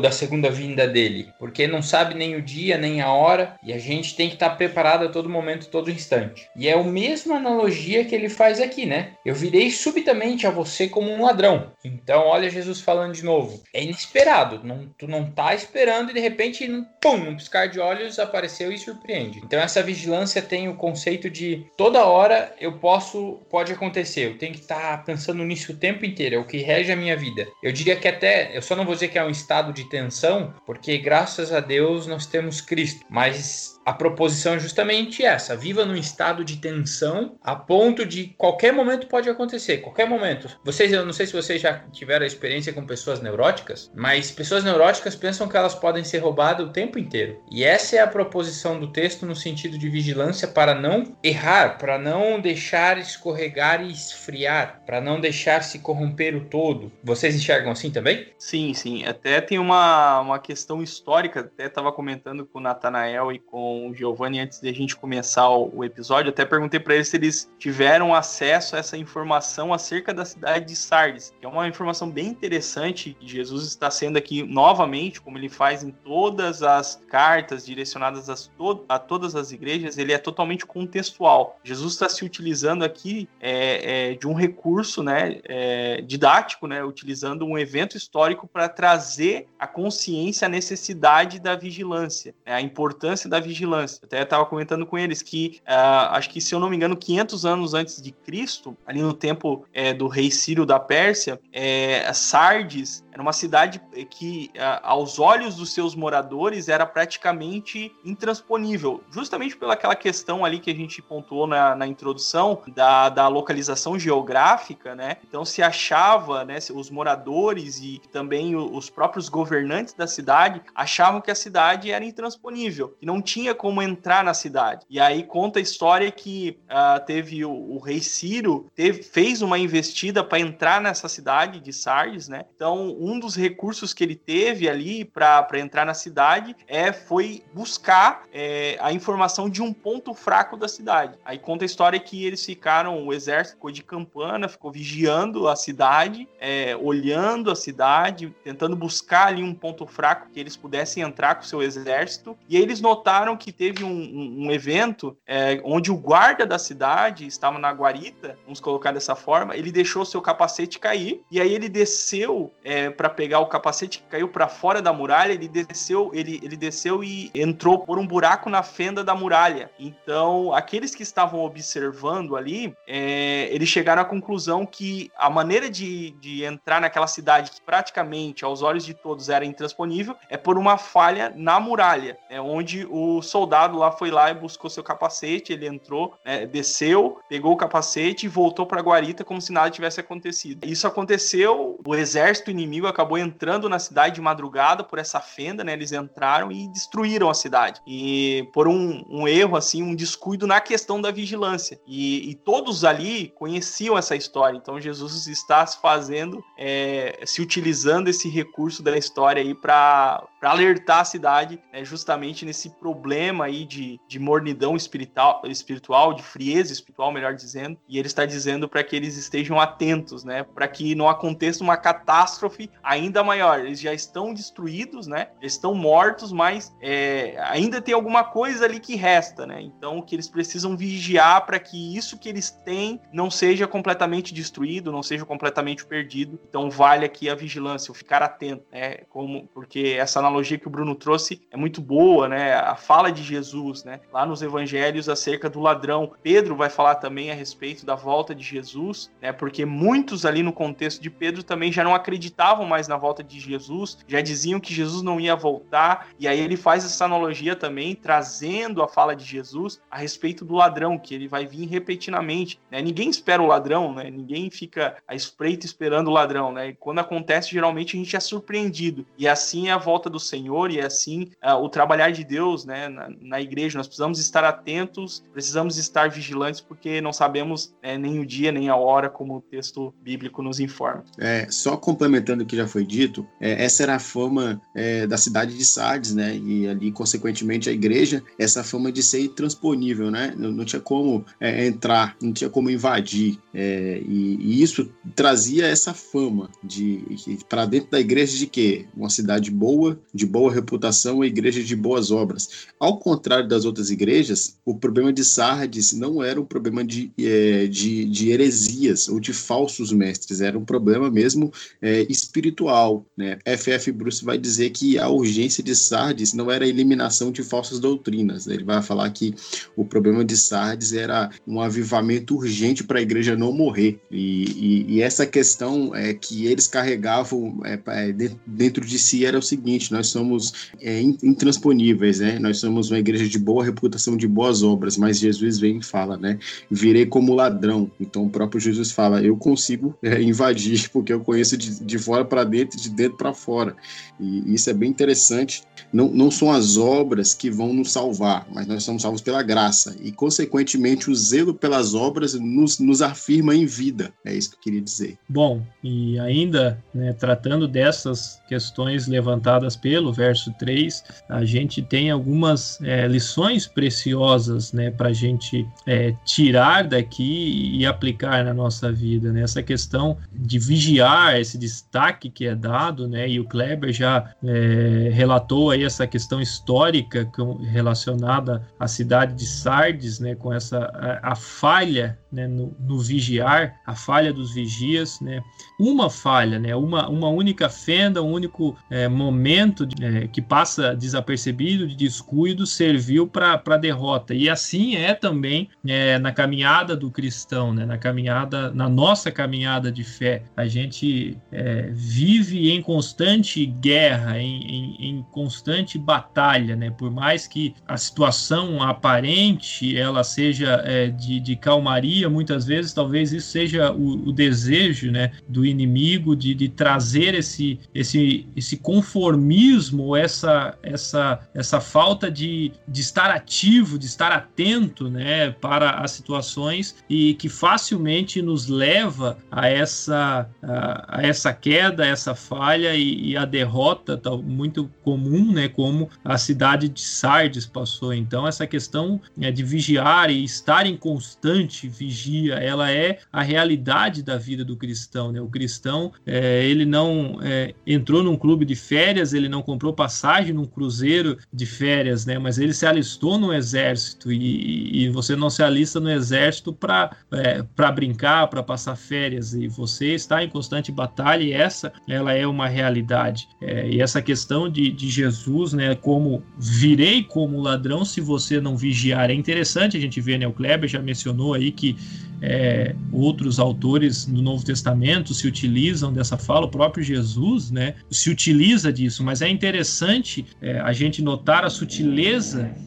[0.00, 3.78] da segunda vinda dele, porque não sabe nem o dia nem a hora e a
[3.78, 6.48] gente tem que estar preparado a todo momento, todo instante.
[6.56, 9.12] E é a mesma analogia que ele faz aqui, né?
[9.24, 11.72] Eu virei subitamente a você como um ladrão.
[11.84, 13.62] Então, olha Jesus falando de novo.
[13.72, 16.68] É inesperado, não, tu não tá esperando e de repente,
[17.00, 19.40] pum, num piscar de olhos apareceu e surpreende.
[19.44, 24.52] Então, essa vigilância tem o conceito de toda hora eu posso, pode acontecer, eu tenho
[24.52, 27.46] que estar tá pensando nisso o tempo inteiro, é o que rege a minha vida.
[27.62, 30.52] Eu diria que até, eu só não vou dizer que é um estado de tensão,
[30.66, 35.94] porque graças a Deus nós temos Cristo, mas a proposição é justamente essa: viva num
[35.94, 40.48] estado de tensão a ponto de qualquer momento pode acontecer, qualquer momento.
[40.64, 45.14] Vocês, eu não sei se vocês já tiveram experiência com pessoas neuróticas, mas pessoas neuróticas
[45.14, 47.40] pensam que elas podem ser roubadas o tempo inteiro.
[47.48, 51.96] E essa é a proposição do texto no sentido de vigilância para não errar, para
[51.96, 56.90] não deixar escorregar e esfriar, para não deixar se corromper o todo.
[57.04, 58.26] Vocês enxergam assim também?
[58.36, 59.04] Sim, sim.
[59.04, 63.90] Até tem uma, uma questão histórica, até estava comentando com o Natanael e com com
[63.90, 66.30] o Giovanni antes de a gente começar o, episódio.
[66.30, 70.76] Até perguntei para eles se eles tiveram acesso a essa informação acerca da cidade de
[70.76, 73.16] Sardes, que é uma informação bem interessante.
[73.20, 78.84] Jesus está sendo aqui novamente, como ele faz em todas as cartas direcionadas a, to
[78.88, 81.58] a todas as igrejas, ele é totalmente contextual.
[81.62, 87.44] Jesus está se utilizando aqui é, é, de um recurso né, é, didático, né, utilizando
[87.44, 93.38] um evento histórico para trazer a consciência, a necessidade da vigilância, né, a importância da
[93.38, 94.00] vigilância vigilância.
[94.04, 97.44] Até estava comentando com eles que, uh, acho que se eu não me engano, 500
[97.44, 103.04] anos antes de Cristo, ali no tempo é, do rei Sírio da Pérsia, é, Sardes
[103.16, 104.50] era uma cidade que,
[104.82, 111.00] aos olhos dos seus moradores, era praticamente intransponível, justamente pelaquela questão ali que a gente
[111.00, 115.16] pontuou na, na introdução da, da localização geográfica, né?
[115.26, 121.30] Então se achava, né, os moradores e também os próprios governantes da cidade achavam que
[121.30, 124.86] a cidade era intransponível, que não tinha como entrar na cidade.
[124.88, 129.58] E aí conta a história que uh, teve o, o, rei Ciro teve, fez uma
[129.58, 132.44] investida para entrar nessa cidade de Sardes, né?
[132.54, 138.24] Então um dos recursos que ele teve ali para entrar na cidade é foi buscar
[138.32, 141.18] é, a informação de um ponto fraco da cidade.
[141.24, 145.56] Aí conta a história que eles ficaram, o exército ficou de campana, ficou vigiando a
[145.56, 151.36] cidade, é, olhando a cidade, tentando buscar ali um ponto fraco que eles pudessem entrar
[151.36, 152.36] com o seu exército.
[152.48, 156.58] E aí eles notaram que teve um, um, um evento é, onde o guarda da
[156.58, 161.54] cidade estava na guarita, vamos colocar dessa forma, ele deixou seu capacete cair e aí
[161.54, 166.10] ele desceu é, para pegar o capacete que caiu para fora da muralha, ele desceu,
[166.12, 169.70] ele, ele desceu e entrou por um buraco na fenda da muralha.
[169.78, 176.10] Então, aqueles que estavam observando ali, é, eles chegaram à conclusão que a maneira de,
[176.12, 180.78] de entrar naquela cidade, que praticamente aos olhos de todos era intransponível, é por uma
[180.78, 185.66] falha na muralha, é onde o soldado lá foi lá e buscou seu capacete, ele
[185.66, 190.00] entrou, né, desceu, pegou o capacete e voltou para a guarita como se nada tivesse
[190.00, 190.66] acontecido.
[190.66, 195.72] Isso aconteceu, o exército inimigo acabou entrando na cidade de madrugada por essa fenda, né?
[195.72, 197.80] Eles entraram e destruíram a cidade.
[197.86, 201.80] E por um, um erro, assim, um descuido na questão da vigilância.
[201.86, 204.56] E, e todos ali conheciam conheciam essa história.
[204.56, 211.00] Então Jesus está se fazendo, é, se utilizando esse recurso da história aí para alertar
[211.00, 217.12] a cidade né, justamente nesse problema aí de, de mornidão espiritual, espiritual, de frieza espiritual,
[217.12, 217.78] melhor dizendo.
[217.88, 221.76] E ele está dizendo para que eles estejam atentos, né, para que não aconteça uma
[221.76, 223.60] catástrofe ainda maior.
[223.60, 228.80] Eles já estão destruídos, né, já estão mortos, mas é, ainda tem alguma coisa ali
[228.80, 229.60] que resta, né.
[229.60, 234.92] Então que eles precisam vigiar para que isso que eles têm não seja completamente destruído,
[234.92, 236.38] não seja completamente perdido.
[236.48, 240.70] Então vale aqui a vigilância, o ficar atento, né, como porque essa analogia que o
[240.70, 242.54] Bruno trouxe é muito boa, né?
[242.54, 244.00] A fala de Jesus, né?
[244.12, 246.12] Lá nos evangelhos acerca do ladrão.
[246.22, 249.32] Pedro vai falar também a respeito da volta de Jesus, né?
[249.32, 253.38] Porque muitos ali no contexto de Pedro também já não acreditavam mais na volta de
[253.38, 257.94] Jesus, já diziam que Jesus não ia voltar, e aí ele faz essa analogia também,
[257.94, 262.80] trazendo a fala de Jesus a respeito do ladrão, que ele vai vir repetidamente, né?
[262.82, 264.10] Ninguém espera o ladrão, né?
[264.10, 266.68] Ninguém fica à espreita esperando o ladrão, né?
[266.68, 269.06] E quando acontece, geralmente a gente é surpreendido.
[269.18, 272.64] E assim é a volta do Senhor e é assim uh, o trabalhar de Deus
[272.64, 273.76] né, na, na, igreja.
[273.78, 278.68] Nós precisamos estar atentos, precisamos estar vigilantes, porque não sabemos né, nem o dia nem
[278.68, 281.04] a hora, como o texto bíblico nos informa.
[281.18, 285.18] É, só complementando o que já foi dito, é, essa era a fama é, da
[285.18, 286.36] cidade de Sardes, né?
[286.36, 290.34] E ali, consequentemente, a igreja, essa fama de ser intransponível, né?
[290.36, 293.38] Não, não tinha como é, entrar, não tinha como invadir.
[293.52, 297.04] É, e, e, isso trazia essa fama de
[297.48, 298.86] para dentro da igreja de quê?
[298.96, 302.66] Uma cidade boa, de boa reputação, a igreja de boas obras.
[302.86, 307.66] Ao contrário das outras igrejas, o problema de Sardes não era um problema de, é,
[307.66, 313.04] de, de heresias ou de falsos mestres, era um problema mesmo é, espiritual.
[313.16, 313.38] Né?
[313.44, 313.90] F.F.
[313.90, 318.46] Bruce vai dizer que a urgência de Sardes não era a eliminação de falsas doutrinas.
[318.46, 318.54] Né?
[318.54, 319.34] Ele vai falar que
[319.74, 323.98] o problema de Sardes era um avivamento urgente para a igreja não morrer.
[324.12, 328.12] E, e, e, essa questão é que eles carregavam é, é
[328.46, 332.38] dentro de si era o seguinte: nós somos é, intransponíveis, né?
[332.38, 336.16] Nós somos uma igreja de boa reputação, de boas obras, mas Jesus vem e fala,
[336.16, 336.38] né?
[336.70, 337.90] Virei como ladrão.
[338.00, 342.24] Então o próprio Jesus fala: eu consigo é, invadir, porque eu conheço de, de fora
[342.24, 343.76] para dentro e de dentro para fora.
[344.18, 345.62] E isso é bem interessante.
[345.92, 349.96] Não, não são as obras que vão nos salvar, mas nós somos salvos pela graça.
[350.02, 354.12] E, consequentemente, o zelo pelas obras nos, nos afirma em vida.
[354.24, 355.18] É isso que eu queria dizer.
[355.28, 362.60] Bom, e ainda né, tratando dessas questões levantadas pelo verso 3, a gente tem algumas
[362.82, 369.32] é, lições preciosas né, para a gente é, tirar daqui e aplicar na nossa vida.
[369.32, 369.42] Né?
[369.42, 375.10] Essa questão de vigiar, esse destaque que é dado, né, e o Kleber já é,
[375.12, 377.28] relatou aí essa questão histórica
[377.70, 383.76] relacionada à cidade de Sardes, né, com essa a, a falha né, no, no, vigiar,
[383.86, 385.42] a falha dos vigias, né,
[385.78, 390.94] uma falha, né, uma, uma única fenda, um único é, momento de, é, que passa
[390.94, 394.32] desapercebido de descuido serviu para a derrota.
[394.32, 399.90] E assim é também é, na caminhada do cristão, né, na caminhada, na nossa caminhada
[399.90, 400.44] de fé.
[400.56, 407.48] A gente é, vive em constante guerra, em, em, em constante batalha, né, por mais
[407.48, 413.92] que a situação aparente ela seja é, de, de calmaria, muitas vezes talvez isso seja
[413.92, 421.40] o, o desejo né, do inimigo de, de trazer esse, esse, esse conformismo, essa, essa,
[421.54, 427.48] essa falta de, de estar ativo, de estar atento né, para as situações e que
[427.48, 433.46] facilmente nos leva a essa, a, a essa queda, a essa falha e, e a
[433.46, 438.12] derrota tal, muito comum, né, como a cidade de Sardes passou.
[438.12, 444.22] Então, essa questão é, de vigiar e estar em constante vigia, ela é a realidade
[444.22, 445.32] da vida do cristão.
[445.32, 445.40] Né?
[445.40, 450.52] O cristão, é, ele não é, entrou num clube de férias, ele não comprou passagem
[450.52, 452.38] num cruzeiro de férias, né?
[452.38, 457.16] mas ele se alistou no exército e, e você não se alista no exército para
[457.32, 457.62] é,
[457.92, 459.54] brincar, para passar férias.
[459.54, 463.48] E você está em constante batalha e essa ela é uma realidade.
[463.60, 468.76] É, e essa questão de, de Jesus, né, como virei como ladrão se você não
[468.76, 471.96] vigiar, é interessante a gente ver, né, o Kleber já mencionou aí que
[472.42, 478.28] é, outros autores do Novo Testamento se utilizam dessa fala, o próprio Jesus né, se
[478.28, 482.15] utiliza disso, mas é interessante é, a gente notar a sutileza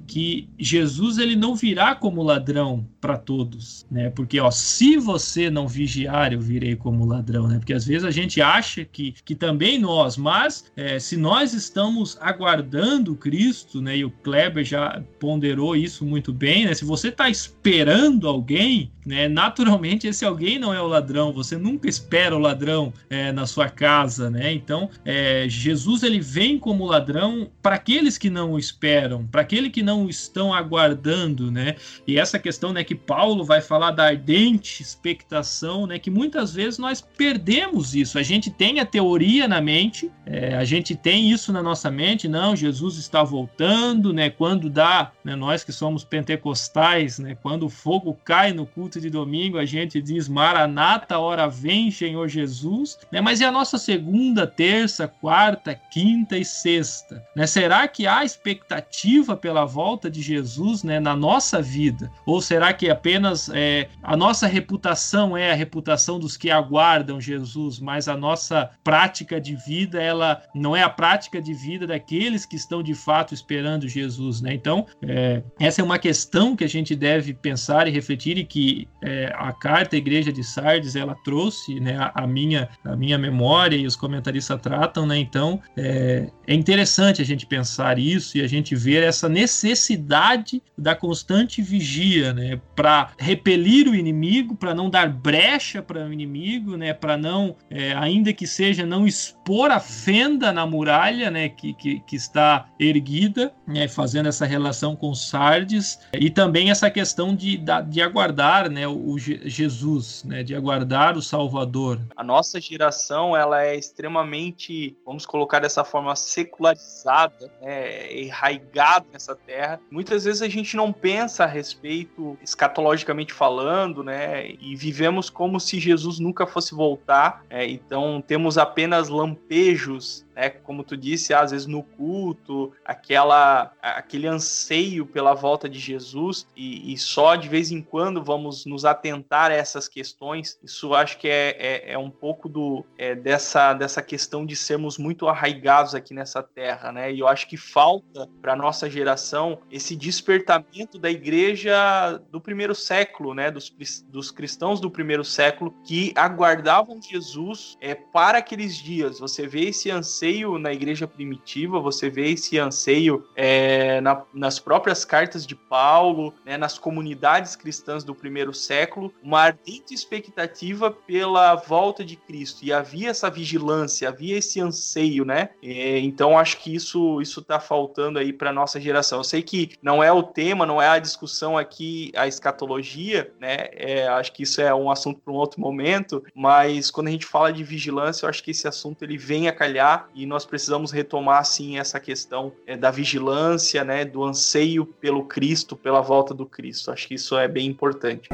[0.09, 4.09] que Jesus ele não virá como ladrão para todos, né?
[4.09, 7.59] Porque ó, se você não vigiar, eu virei como ladrão, né?
[7.59, 12.17] Porque às vezes a gente acha que, que também nós, mas é, se nós estamos
[12.19, 13.97] aguardando Cristo, né?
[13.97, 16.73] E o Kleber já ponderou isso muito bem, né?
[16.73, 21.31] Se você está esperando alguém, né, naturalmente esse alguém não é o ladrão.
[21.33, 24.51] Você nunca espera o ladrão é, na sua casa, né?
[24.53, 29.71] Então, é, Jesus ele vem como ladrão para aqueles que não o esperam, para aqueles
[29.71, 31.75] que não estão aguardando, né?
[32.07, 36.79] E essa questão, né, que Paulo vai falar da ardente expectação, né, que muitas vezes
[36.79, 38.17] nós perdemos isso.
[38.17, 42.27] A gente tem a teoria na mente, é, a gente tem isso na nossa mente,
[42.27, 44.29] não, Jesus está voltando, né?
[44.29, 47.35] Quando dá, né, nós que somos pentecostais, né?
[47.41, 52.27] Quando o fogo cai no culto de domingo, a gente diz Maranata, hora vem, Senhor
[52.27, 53.21] Jesus, né?
[53.21, 57.45] Mas e a nossa segunda, terça, quarta, quinta e sexta, né?
[57.47, 62.11] Será que há expectativa pela volta de Jesus, né, na nossa vida?
[62.25, 67.79] Ou será que apenas é, a nossa reputação é a reputação dos que aguardam Jesus,
[67.79, 72.55] mas a nossa prática de vida, ela não é a prática de vida daqueles que
[72.55, 74.53] estão de fato esperando Jesus, né?
[74.53, 78.87] Então, é, essa é uma questão que a gente deve pensar e refletir e que
[79.03, 83.17] é, a carta à igreja de Sardes ela trouxe, né, a, a, minha a minha
[83.17, 85.17] memória e os comentaristas tratam, né?
[85.17, 90.95] Então, é, é interessante a gente pensar isso e a gente ver essa necessidade da
[90.95, 96.93] constante vigia, né, para repelir o inimigo, para não dar brecha para o inimigo, né,
[96.93, 101.99] para não, é, ainda que seja não expor a fenda na muralha, né, que, que,
[102.01, 108.01] que está erguida, né, fazendo essa relação com Sardes, e também essa questão de, de
[108.01, 111.99] aguardar né, o Jesus, né, de aguardar o Salvador.
[112.15, 119.79] A nossa geração ela é extremamente, vamos colocar dessa forma, secularizada, né, enraigada nessa terra.
[119.91, 125.79] Muitas vezes a gente não pensa a respeito, escatologicamente falando, né, e vivemos como se
[125.79, 127.43] Jesus nunca fosse voltar.
[127.49, 130.49] É, então temos apenas lampejos né?
[130.49, 136.93] Como tu disse, às vezes no culto, aquela, aquele anseio pela volta de Jesus e,
[136.93, 140.57] e só de vez em quando vamos nos atentar a essas questões.
[140.63, 144.97] Isso acho que é, é, é um pouco do, é, dessa, dessa questão de sermos
[144.97, 147.11] muito arraigados aqui nessa terra, né?
[147.11, 153.33] E eu acho que falta para nossa geração esse despertamento da igreja do primeiro século,
[153.33, 153.51] né?
[153.51, 153.73] Dos,
[154.07, 159.19] dos cristãos do primeiro século que aguardavam Jesus é, para aqueles dias.
[159.19, 164.59] Você vê esse anseio anseio na igreja primitiva, você vê esse anseio é, na, nas
[164.59, 171.55] próprias cartas de Paulo, né, nas comunidades cristãs do primeiro século, uma ardente expectativa pela
[171.55, 172.63] volta de Cristo.
[172.63, 175.49] E havia essa vigilância, havia esse anseio, né?
[175.63, 179.19] É, então acho que isso isso está faltando aí para nossa geração.
[179.19, 183.69] Eu sei que não é o tema, não é a discussão aqui a escatologia, né?
[183.71, 187.25] É, acho que isso é um assunto para um outro momento, mas quando a gente
[187.25, 190.91] fala de vigilância, eu acho que esse assunto ele vem a calhar e nós precisamos
[190.91, 196.45] retomar sim essa questão é, da vigilância, né, do anseio pelo Cristo, pela volta do
[196.45, 196.91] Cristo.
[196.91, 198.27] Acho que isso é bem importante.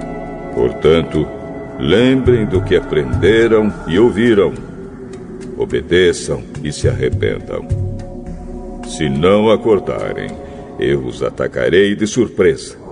[0.56, 1.28] Portanto,
[1.80, 4.52] lembrem do que aprenderam e ouviram.
[5.58, 7.68] Obedeçam e se arrependam.
[8.88, 10.30] Se não acordarem,
[10.80, 12.85] eu os atacarei de surpresa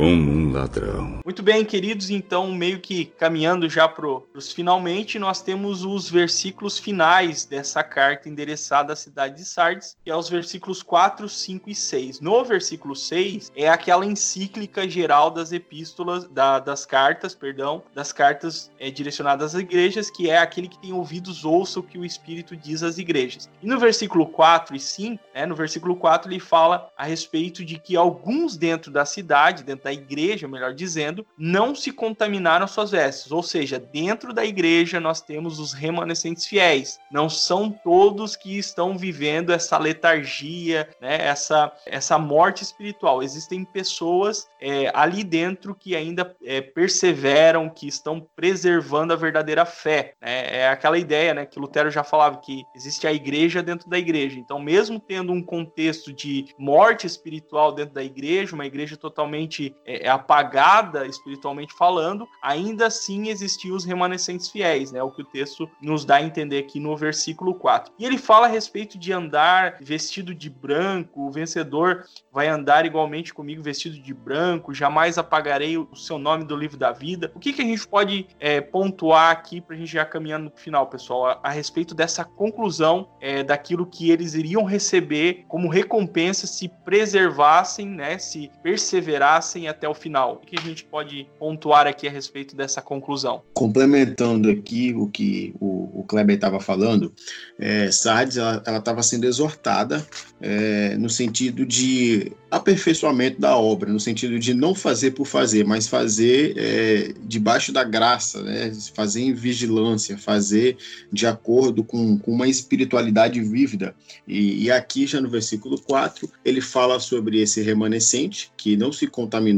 [0.00, 1.20] como um ladrão.
[1.22, 6.78] Muito bem, queridos, então, meio que caminhando já para os finalmente, nós temos os versículos
[6.78, 11.74] finais dessa carta endereçada à cidade de Sardes, que é os versículos 4, 5 e
[11.74, 12.20] 6.
[12.20, 18.70] No versículo 6 é aquela encíclica geral das epístolas, da, das cartas, perdão, das cartas
[18.78, 22.56] é, direcionadas às igrejas, que é aquele que tem ouvidos ouça o que o Espírito
[22.56, 23.50] diz às igrejas.
[23.62, 27.78] E no versículo 4 e 5, né, no versículo 4 ele fala a respeito de
[27.78, 32.92] que alguns dentro da cidade, dentro da da igreja, melhor dizendo, não se contaminaram suas
[32.92, 33.32] vestes.
[33.32, 36.98] Ou seja, dentro da igreja nós temos os remanescentes fiéis.
[37.10, 43.22] Não são todos que estão vivendo essa letargia, né, essa, essa morte espiritual.
[43.22, 50.14] Existem pessoas é, ali dentro que ainda é, perseveram, que estão preservando a verdadeira fé.
[50.20, 50.60] Né?
[50.60, 54.38] É aquela ideia né, que Lutero já falava, que existe a igreja dentro da igreja.
[54.38, 60.06] Então, mesmo tendo um contexto de morte espiritual dentro da igreja, uma igreja totalmente é,
[60.06, 65.02] é, apagada espiritualmente falando, ainda assim existiam os remanescentes fiéis, né?
[65.02, 67.92] O que o texto nos dá a entender aqui no versículo 4.
[67.98, 73.32] E ele fala a respeito de andar vestido de branco, o vencedor vai andar igualmente
[73.32, 77.30] comigo vestido de branco, jamais apagarei o seu nome do livro da vida.
[77.34, 80.56] O que, que a gente pode é, pontuar aqui para a gente já caminhando no
[80.56, 86.46] final, pessoal, a, a respeito dessa conclusão é, daquilo que eles iriam receber como recompensa
[86.46, 88.18] se preservassem, né?
[88.18, 90.40] Se perseverassem vestem até o final.
[90.42, 93.42] O que a gente pode pontuar aqui a respeito dessa conclusão?
[93.52, 97.12] Complementando aqui o que o, o Kleber estava falando,
[97.58, 100.06] é, Sardes ela estava sendo exortada
[100.40, 105.86] é, no sentido de aperfeiçoamento da obra, no sentido de não fazer por fazer, mas
[105.86, 108.72] fazer é, debaixo da graça, né?
[108.94, 110.76] fazer em vigilância, fazer
[111.12, 113.94] de acordo com, com uma espiritualidade vívida.
[114.26, 119.06] E, e, aqui, já no versículo 4, ele fala sobre esse remanescente que não se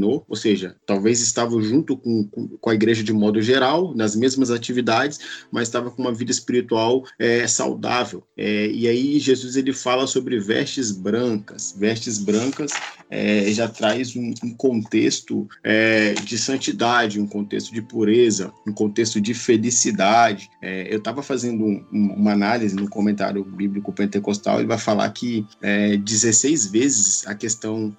[0.01, 2.29] ou seja, talvez estava junto com,
[2.61, 5.19] com, a igreja de modo geral, nas mesmas atividades,
[5.51, 8.25] mas estava com uma vida espiritual é, saudável.
[8.37, 12.73] É, e aí, Jesus ele fala sobre vestes brancas, vestes brancas
[13.13, 19.21] é, já traz um, um contexto é, de santidade, um contexto de pureza, um contexto
[19.21, 20.49] de felicidade.
[20.63, 25.45] É, eu estava fazendo um, uma análise no comentário bíblico pentecostal, ele vai falar que
[26.01, 27.95] 16 é, vezes a questão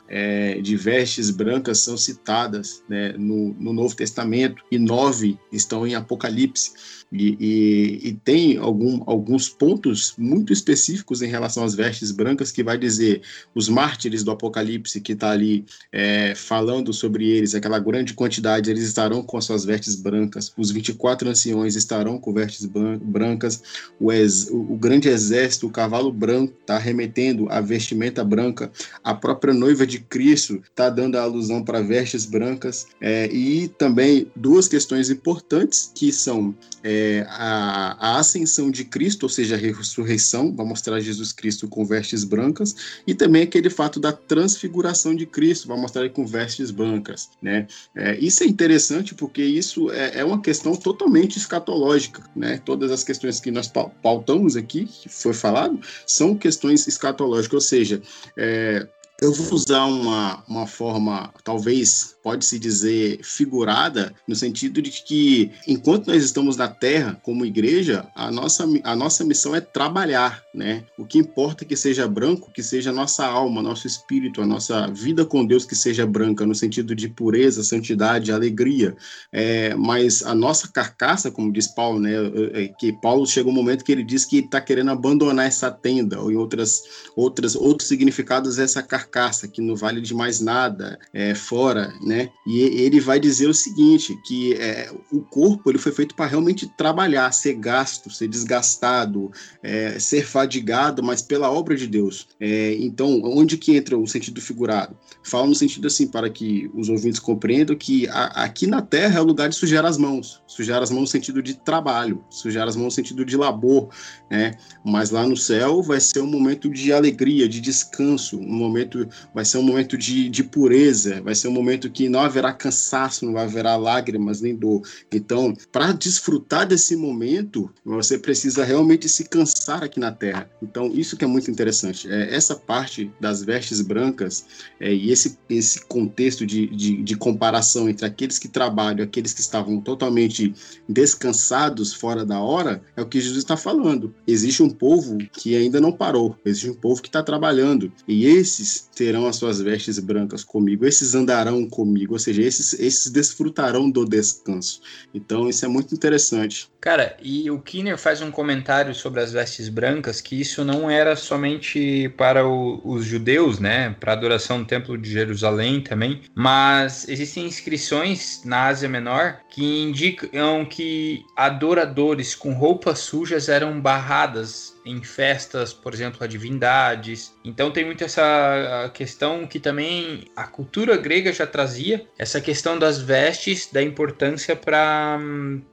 [0.62, 7.03] de vestes brancas são citadas né, no, no Novo Testamento e nove estão em Apocalipse.
[7.14, 12.64] E, e, e, tem algum, alguns pontos muito específicos em relação às vestes brancas que
[12.64, 13.22] vai dizer
[13.54, 18.84] os mártires do Apocalipse que está ali é, falando sobre eles, aquela grande quantidade, eles
[18.84, 23.62] estarão com as suas vestes brancas, os 24 anciões estarão com vestes brancas,
[24.00, 28.72] o, ex, o, o grande exército, o cavalo branco, está remetendo a vestimenta branca,
[29.04, 34.32] a própria noiva de Cristo está dando a alusão para vestes brancas, é, e também
[34.36, 40.54] duas questões importantes que são é, a, a, ascensão de Cristo, ou seja, a ressurreição,
[40.54, 42.76] vai mostrar Jesus Cristo com vestes brancas,
[43.06, 47.30] e também aquele fato da transfiguração de Cristo, vai mostrar ele com vestes brancas.
[47.42, 47.68] Né?
[47.96, 52.24] É, isso é interessante porque isso é, é, uma questão totalmente escatológica.
[52.36, 52.62] Né?
[52.64, 58.02] Todas as questões que nós pautamos aqui, que foi falado, são questões escatológicas, ou seja,
[58.38, 58.88] é,
[59.24, 66.08] eu vou usar uma, uma forma, talvez pode-se dizer figurada, no sentido de que enquanto
[66.08, 70.86] nós estamos na Terra como igreja, a nossa, a nossa missão é trabalhar, né?
[70.98, 74.46] O que importa é que seja branco, que seja a nossa alma, nosso espírito, a
[74.46, 78.96] nossa vida com Deus que seja branca, no sentido de pureza, santidade, alegria.
[79.32, 82.14] É, mas a nossa carcaça, como diz Paulo, né?
[82.54, 86.22] É, que Paulo chega um momento que ele diz que está querendo abandonar essa tenda,
[86.22, 86.84] ou em outras,
[87.16, 89.13] outras, outros significados, essa carcaça,
[89.52, 92.14] que não vale de mais nada, é, fora, né?
[92.14, 92.30] né?
[92.46, 96.68] E ele vai dizer o seguinte, que é, o corpo ele foi feito para realmente
[96.68, 99.32] trabalhar, ser gasto, ser desgastado,
[99.64, 102.28] é, ser fadigado, mas pela obra de Deus.
[102.40, 104.96] É, então, onde que entra o sentido figurado?
[105.24, 109.22] Fala no sentido assim, para que os ouvintes compreendam que a, aqui na Terra é
[109.22, 112.76] o lugar de sujar as mãos, sujar as mãos no sentido de trabalho, sujar as
[112.76, 113.90] mãos no sentido de labor,
[114.30, 114.52] né?
[114.86, 118.93] Mas lá no céu vai ser um momento de alegria, de descanso, um momento,
[119.34, 122.52] vai ser um momento de, de pureza, vai ser um momento que que não haverá
[122.52, 124.82] cansaço, não haverá lágrimas nem dor.
[125.10, 130.50] Então, para desfrutar desse momento, você precisa realmente se cansar aqui na Terra.
[130.62, 132.12] Então, isso que é muito interessante.
[132.12, 134.46] É, essa parte das vestes brancas
[134.82, 139.34] é, e esse, esse contexto de, de, de comparação entre aqueles que trabalham e aqueles
[139.34, 140.54] que estavam totalmente
[140.90, 144.14] descansados fora da hora, é o que Jesus está falando.
[144.28, 148.83] Existe um povo que ainda não parou, existe um povo que está trabalhando, e esses
[148.96, 154.06] terão as suas vestes brancas comigo, esses andarão comigo ou seja, esses, esses desfrutarão do
[154.06, 154.82] descanso.
[155.14, 156.72] Então, isso é muito interessante.
[156.84, 161.16] Cara, e o Kinner faz um comentário sobre as vestes brancas, que isso não era
[161.16, 167.08] somente para o, os judeus, né, para a adoração no Templo de Jerusalém também, mas
[167.08, 175.02] existem inscrições na Ásia Menor que indicam que adoradores com roupas sujas eram barradas em
[175.02, 177.34] festas, por exemplo, a divindades.
[177.44, 183.00] Então tem muito essa questão que também a cultura grega já trazia, essa questão das
[183.00, 185.20] vestes, da importância para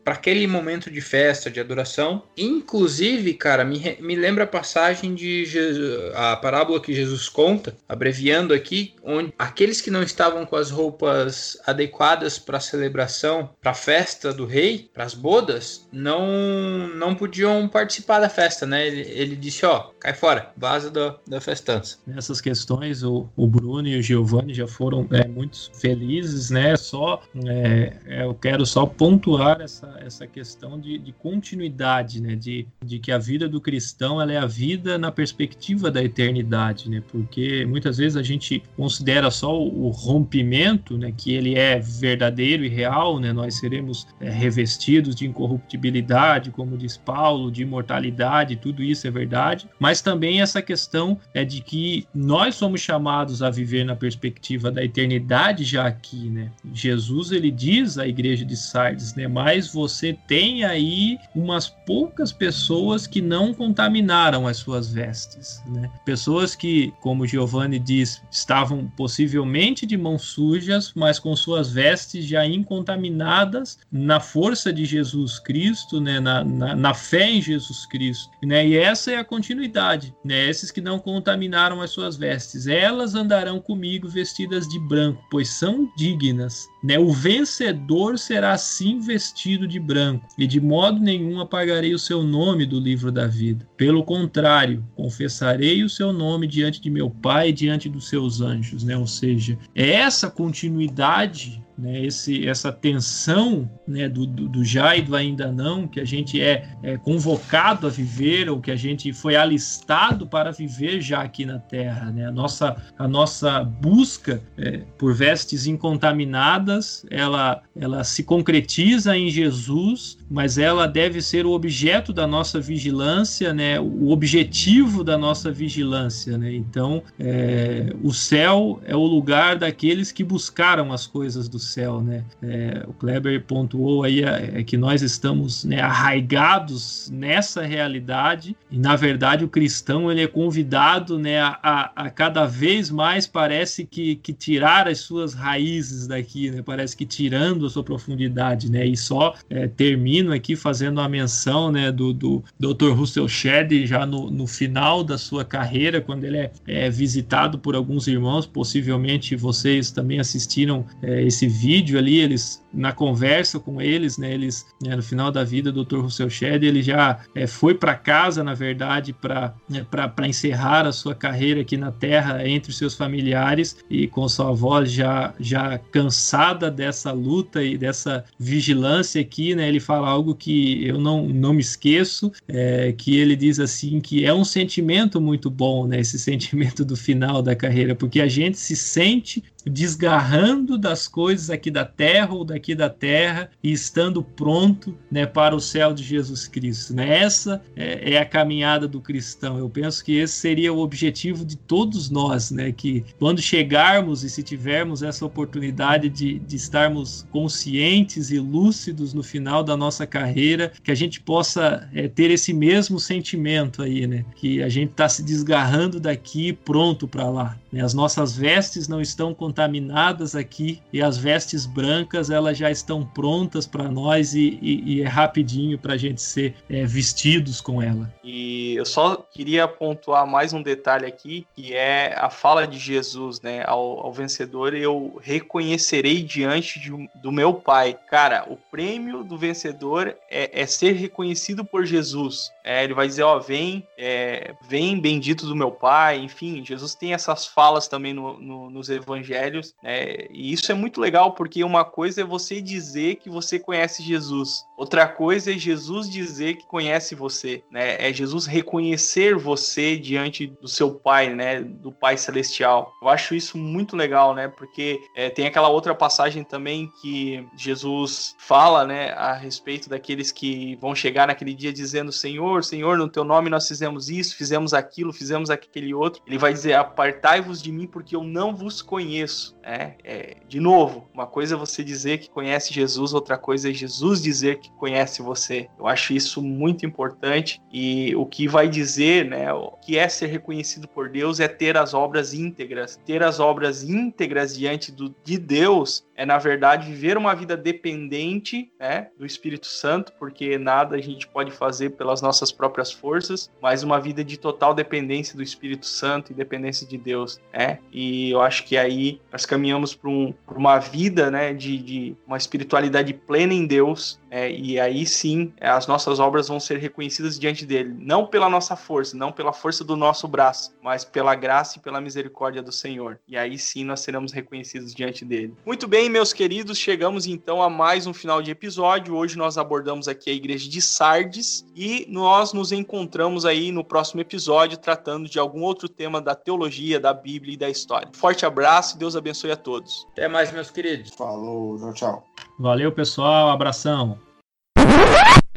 [0.07, 2.23] aquele momento de festa, de adoração.
[2.37, 8.55] Inclusive, cara, me, me lembra a passagem de Jesus, a parábola que Jesus conta, abreviando
[8.55, 13.75] aqui, onde aqueles que não estavam com as roupas adequadas para a celebração, para a
[13.75, 18.87] festa do rei, para as bodas, não, não podiam participar da festa, né?
[18.87, 21.99] ele, disse, ó, cai fora, vaza da, da festança.
[22.07, 26.77] Nessas questões, o, o Bruno e o Giovanni já foram é, muito felizes, né?
[26.77, 32.35] Só é, é, eu quero só pontuar essa, essa questão de de, de, continuidade, né?
[32.35, 36.91] De, de que a vida do cristão ela é a vida na perspectiva da eternidade,
[36.91, 37.03] né?
[37.13, 41.13] Porque muitas vezes a gente considera só o rompimento, né?
[41.17, 43.33] Que ele é verdadeiro e real, né?
[43.33, 49.69] Nós seremos é, revestidos de incorruptibilidade, como diz Paulo, de imortalidade, tudo isso é verdade.
[49.79, 54.85] Mas também essa questão é de que nós somos chamados a viver na perspectiva da
[54.85, 56.51] eternidade já aqui, né?
[56.73, 59.29] Jesus ele diz à igreja de Sardes, né?
[59.29, 65.91] Mas você tem aí umas poucas pessoas que não contaminaram as suas vestes, né?
[66.05, 72.47] Pessoas que, como Giovanni diz, estavam possivelmente de mãos sujas, mas com suas vestes já
[72.47, 76.19] incontaminadas na força de Jesus Cristo, né?
[76.19, 78.67] Na, na, na fé em Jesus Cristo, né?
[78.67, 80.49] E essa é a continuidade, né?
[80.49, 85.91] Esses que não contaminaram as suas vestes, elas andarão comigo vestidas de branco, pois são
[85.97, 86.99] dignas, né?
[86.99, 92.65] O vencedor será assim vestido de branco, e de modo nenhum apagarei o seu nome
[92.65, 93.67] do livro da vida.
[93.77, 98.85] Pelo contrário, confessarei o seu nome diante de meu Pai e diante dos seus anjos,
[98.85, 98.97] né?
[98.97, 105.03] Ou seja, é essa continuidade né, esse, essa tensão né, do, do, do, já e
[105.03, 109.13] do ainda não, que a gente é, é, convocado a viver, ou que a gente
[109.13, 112.11] foi alistado para viver já aqui na Terra.
[112.11, 112.27] Né?
[112.27, 120.19] A, nossa, a nossa busca é, por vestes incontaminadas, ela, ela se concretiza em Jesus,
[120.31, 123.81] mas ela deve ser o objeto da nossa vigilância, né?
[123.81, 126.37] o objetivo da nossa vigilância.
[126.37, 126.55] Né?
[126.55, 131.70] Então, é, o céu é o lugar daqueles que buscaram as coisas do céu,
[132.03, 132.25] né?
[132.43, 138.79] É, o Kleber pontuou aí é, é, que nós estamos né, arraigados nessa realidade e
[138.79, 143.85] na verdade o cristão ele é convidado, né, a, a, a cada vez mais parece
[143.85, 146.63] que, que tirar as suas raízes daqui, né?
[146.63, 148.87] Parece que tirando a sua profundidade, né?
[148.87, 152.91] E só é, termino aqui fazendo a menção, né, do, do Dr.
[152.91, 157.75] Russell Shedd já no, no final da sua carreira, quando ele é, é visitado por
[157.75, 161.60] alguns irmãos, possivelmente vocês também assistiram é, esse vídeo
[161.99, 166.03] ali, eles na conversa com eles, né, eles né, no final da vida do Dr.
[166.03, 169.85] Russell Shedd, ele já é, foi para casa, na verdade, para né,
[170.27, 174.91] encerrar a sua carreira aqui na Terra entre os seus familiares e com sua voz
[174.91, 180.99] já já cansada dessa luta e dessa vigilância aqui, né, ele fala algo que eu
[180.99, 185.87] não não me esqueço, é, que ele diz assim que é um sentimento muito bom,
[185.87, 191.51] né, esse sentimento do final da carreira, porque a gente se sente desgarrando das coisas
[191.51, 196.03] aqui da terra ou daqui da terra e estando pronto né, para o céu de
[196.03, 196.95] Jesus Cristo.
[196.95, 197.19] Né?
[197.19, 199.59] Essa é, é, a caminhada do cristão.
[199.59, 202.73] Eu penso que esse seria o objetivo de todos nós, né?
[202.73, 209.23] que quando chegarmos e se tivermos essa oportunidade de, de estarmos conscientes e lúcidos no
[209.23, 214.25] final da nossa carreira, que a gente possa é, ter esse mesmo sentimento aí, né?
[214.37, 217.59] que a gente está se desgarrando daqui pronto para lá.
[217.73, 217.81] Né?
[217.83, 223.67] As nossas vestes não estão contaminadas aqui e as vestes brancas elas já estão prontas
[223.67, 228.13] para nós e, e, e, é rapidinho para a gente ser é, vestidos com ela.
[228.23, 233.41] E eu só queria pontuar mais um detalhe aqui, que é a fala de Jesus,
[233.41, 236.91] né, ao, ao vencedor, eu reconhecerei diante de,
[237.21, 237.99] do meu Pai.
[238.09, 242.53] Cara, o prêmio do vencedor é, é ser reconhecido por Jesus.
[242.63, 247.13] É, ele vai dizer, ó, vem, é, vem bendito do meu Pai, enfim, Jesus tem
[247.13, 249.40] essas falas também no, no, nos evangelhos,
[249.83, 254.03] né, e isso é muito legal, porque uma coisa é você dizer que você conhece
[254.03, 260.47] Jesus, outra coisa é Jesus dizer que conhece você, né, é Jesus reconhecer você diante
[260.47, 262.93] do seu Pai, né, do Pai Celestial.
[263.01, 268.35] Eu acho isso muito legal, né, porque é, tem aquela outra passagem também que Jesus
[268.39, 273.25] fala, né, a respeito daqueles que vão chegar naquele dia dizendo, Senhor, Senhor, no teu
[273.25, 276.23] nome nós fizemos isso, fizemos aquilo, fizemos aquele outro.
[276.27, 279.30] Ele vai dizer: Apartai-vos de mim, porque eu não vos conheço.
[279.63, 283.73] É, é, de novo, uma coisa é você dizer que conhece Jesus, outra coisa é
[283.73, 285.69] Jesus dizer que conhece você.
[285.79, 290.27] Eu acho isso muito importante e o que vai dizer, né, o que é ser
[290.27, 292.99] reconhecido por Deus é ter as obras íntegras.
[293.05, 298.71] Ter as obras íntegras diante do, de Deus é, na verdade, viver uma vida dependente
[298.79, 303.83] né, do Espírito Santo, porque nada a gente pode fazer pelas nossas próprias forças, mas
[303.83, 307.41] uma vida de total dependência do Espírito Santo e dependência de Deus.
[307.55, 307.79] Né?
[307.91, 312.37] E eu acho que aí nós caminhamos para um, uma vida né, de, de uma
[312.37, 317.67] espiritualidade plena em Deus, é, e aí sim as nossas obras vão ser reconhecidas diante
[317.67, 321.83] dele, não pela nossa força, não pela força do nosso braço, mas pela graça e
[321.83, 323.19] pela misericórdia do Senhor.
[323.27, 325.55] E aí sim nós seremos reconhecidos diante dele.
[325.67, 329.15] Muito bem, meus queridos, chegamos então a mais um final de episódio.
[329.17, 334.21] Hoje nós abordamos aqui a igreja de Sardes e nós nos encontramos aí no próximo
[334.21, 338.09] episódio tratando de algum outro tema da teologia, da Bíblia e da história.
[338.15, 340.07] Forte abraço e Deus abençoe a todos.
[340.13, 341.11] Até mais, meus queridos.
[341.11, 342.30] Falou, tchau, tchau.
[342.59, 343.51] Valeu, pessoal.
[343.51, 344.19] Abração.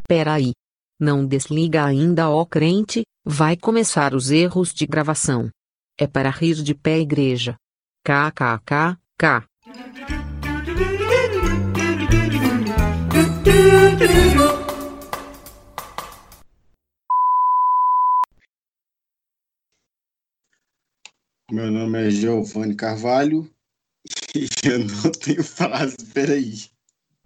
[0.06, 0.52] Peraí.
[1.00, 5.50] Não desliga ainda, ó crente, vai começar os erros de gravação.
[5.98, 7.56] É para rir de pé, igreja.
[8.04, 9.44] KKKK.
[21.50, 23.48] Meu nome é Giovanni Carvalho
[24.34, 26.73] e eu não tenho frase, peraí.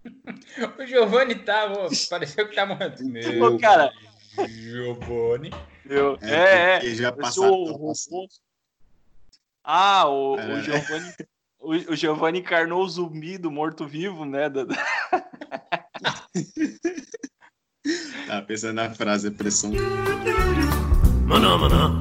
[0.78, 2.96] O Giovanni tá, ó, pareceu que tá morrendo.
[3.44, 3.92] Ô, cara.
[4.48, 5.50] Giovanni.
[5.84, 6.94] Eu, É, é, é.
[6.94, 7.92] já eu passaram- sou o robô.
[9.64, 10.62] Ah, o, o É.
[10.62, 11.12] Giovanni.
[11.60, 14.48] O, o Giovanni encarnou o zumbi do morto-vivo, né?
[14.48, 14.64] da-
[18.26, 19.72] Tá pensando na frase, pressão.
[21.26, 22.00] Maná, maná.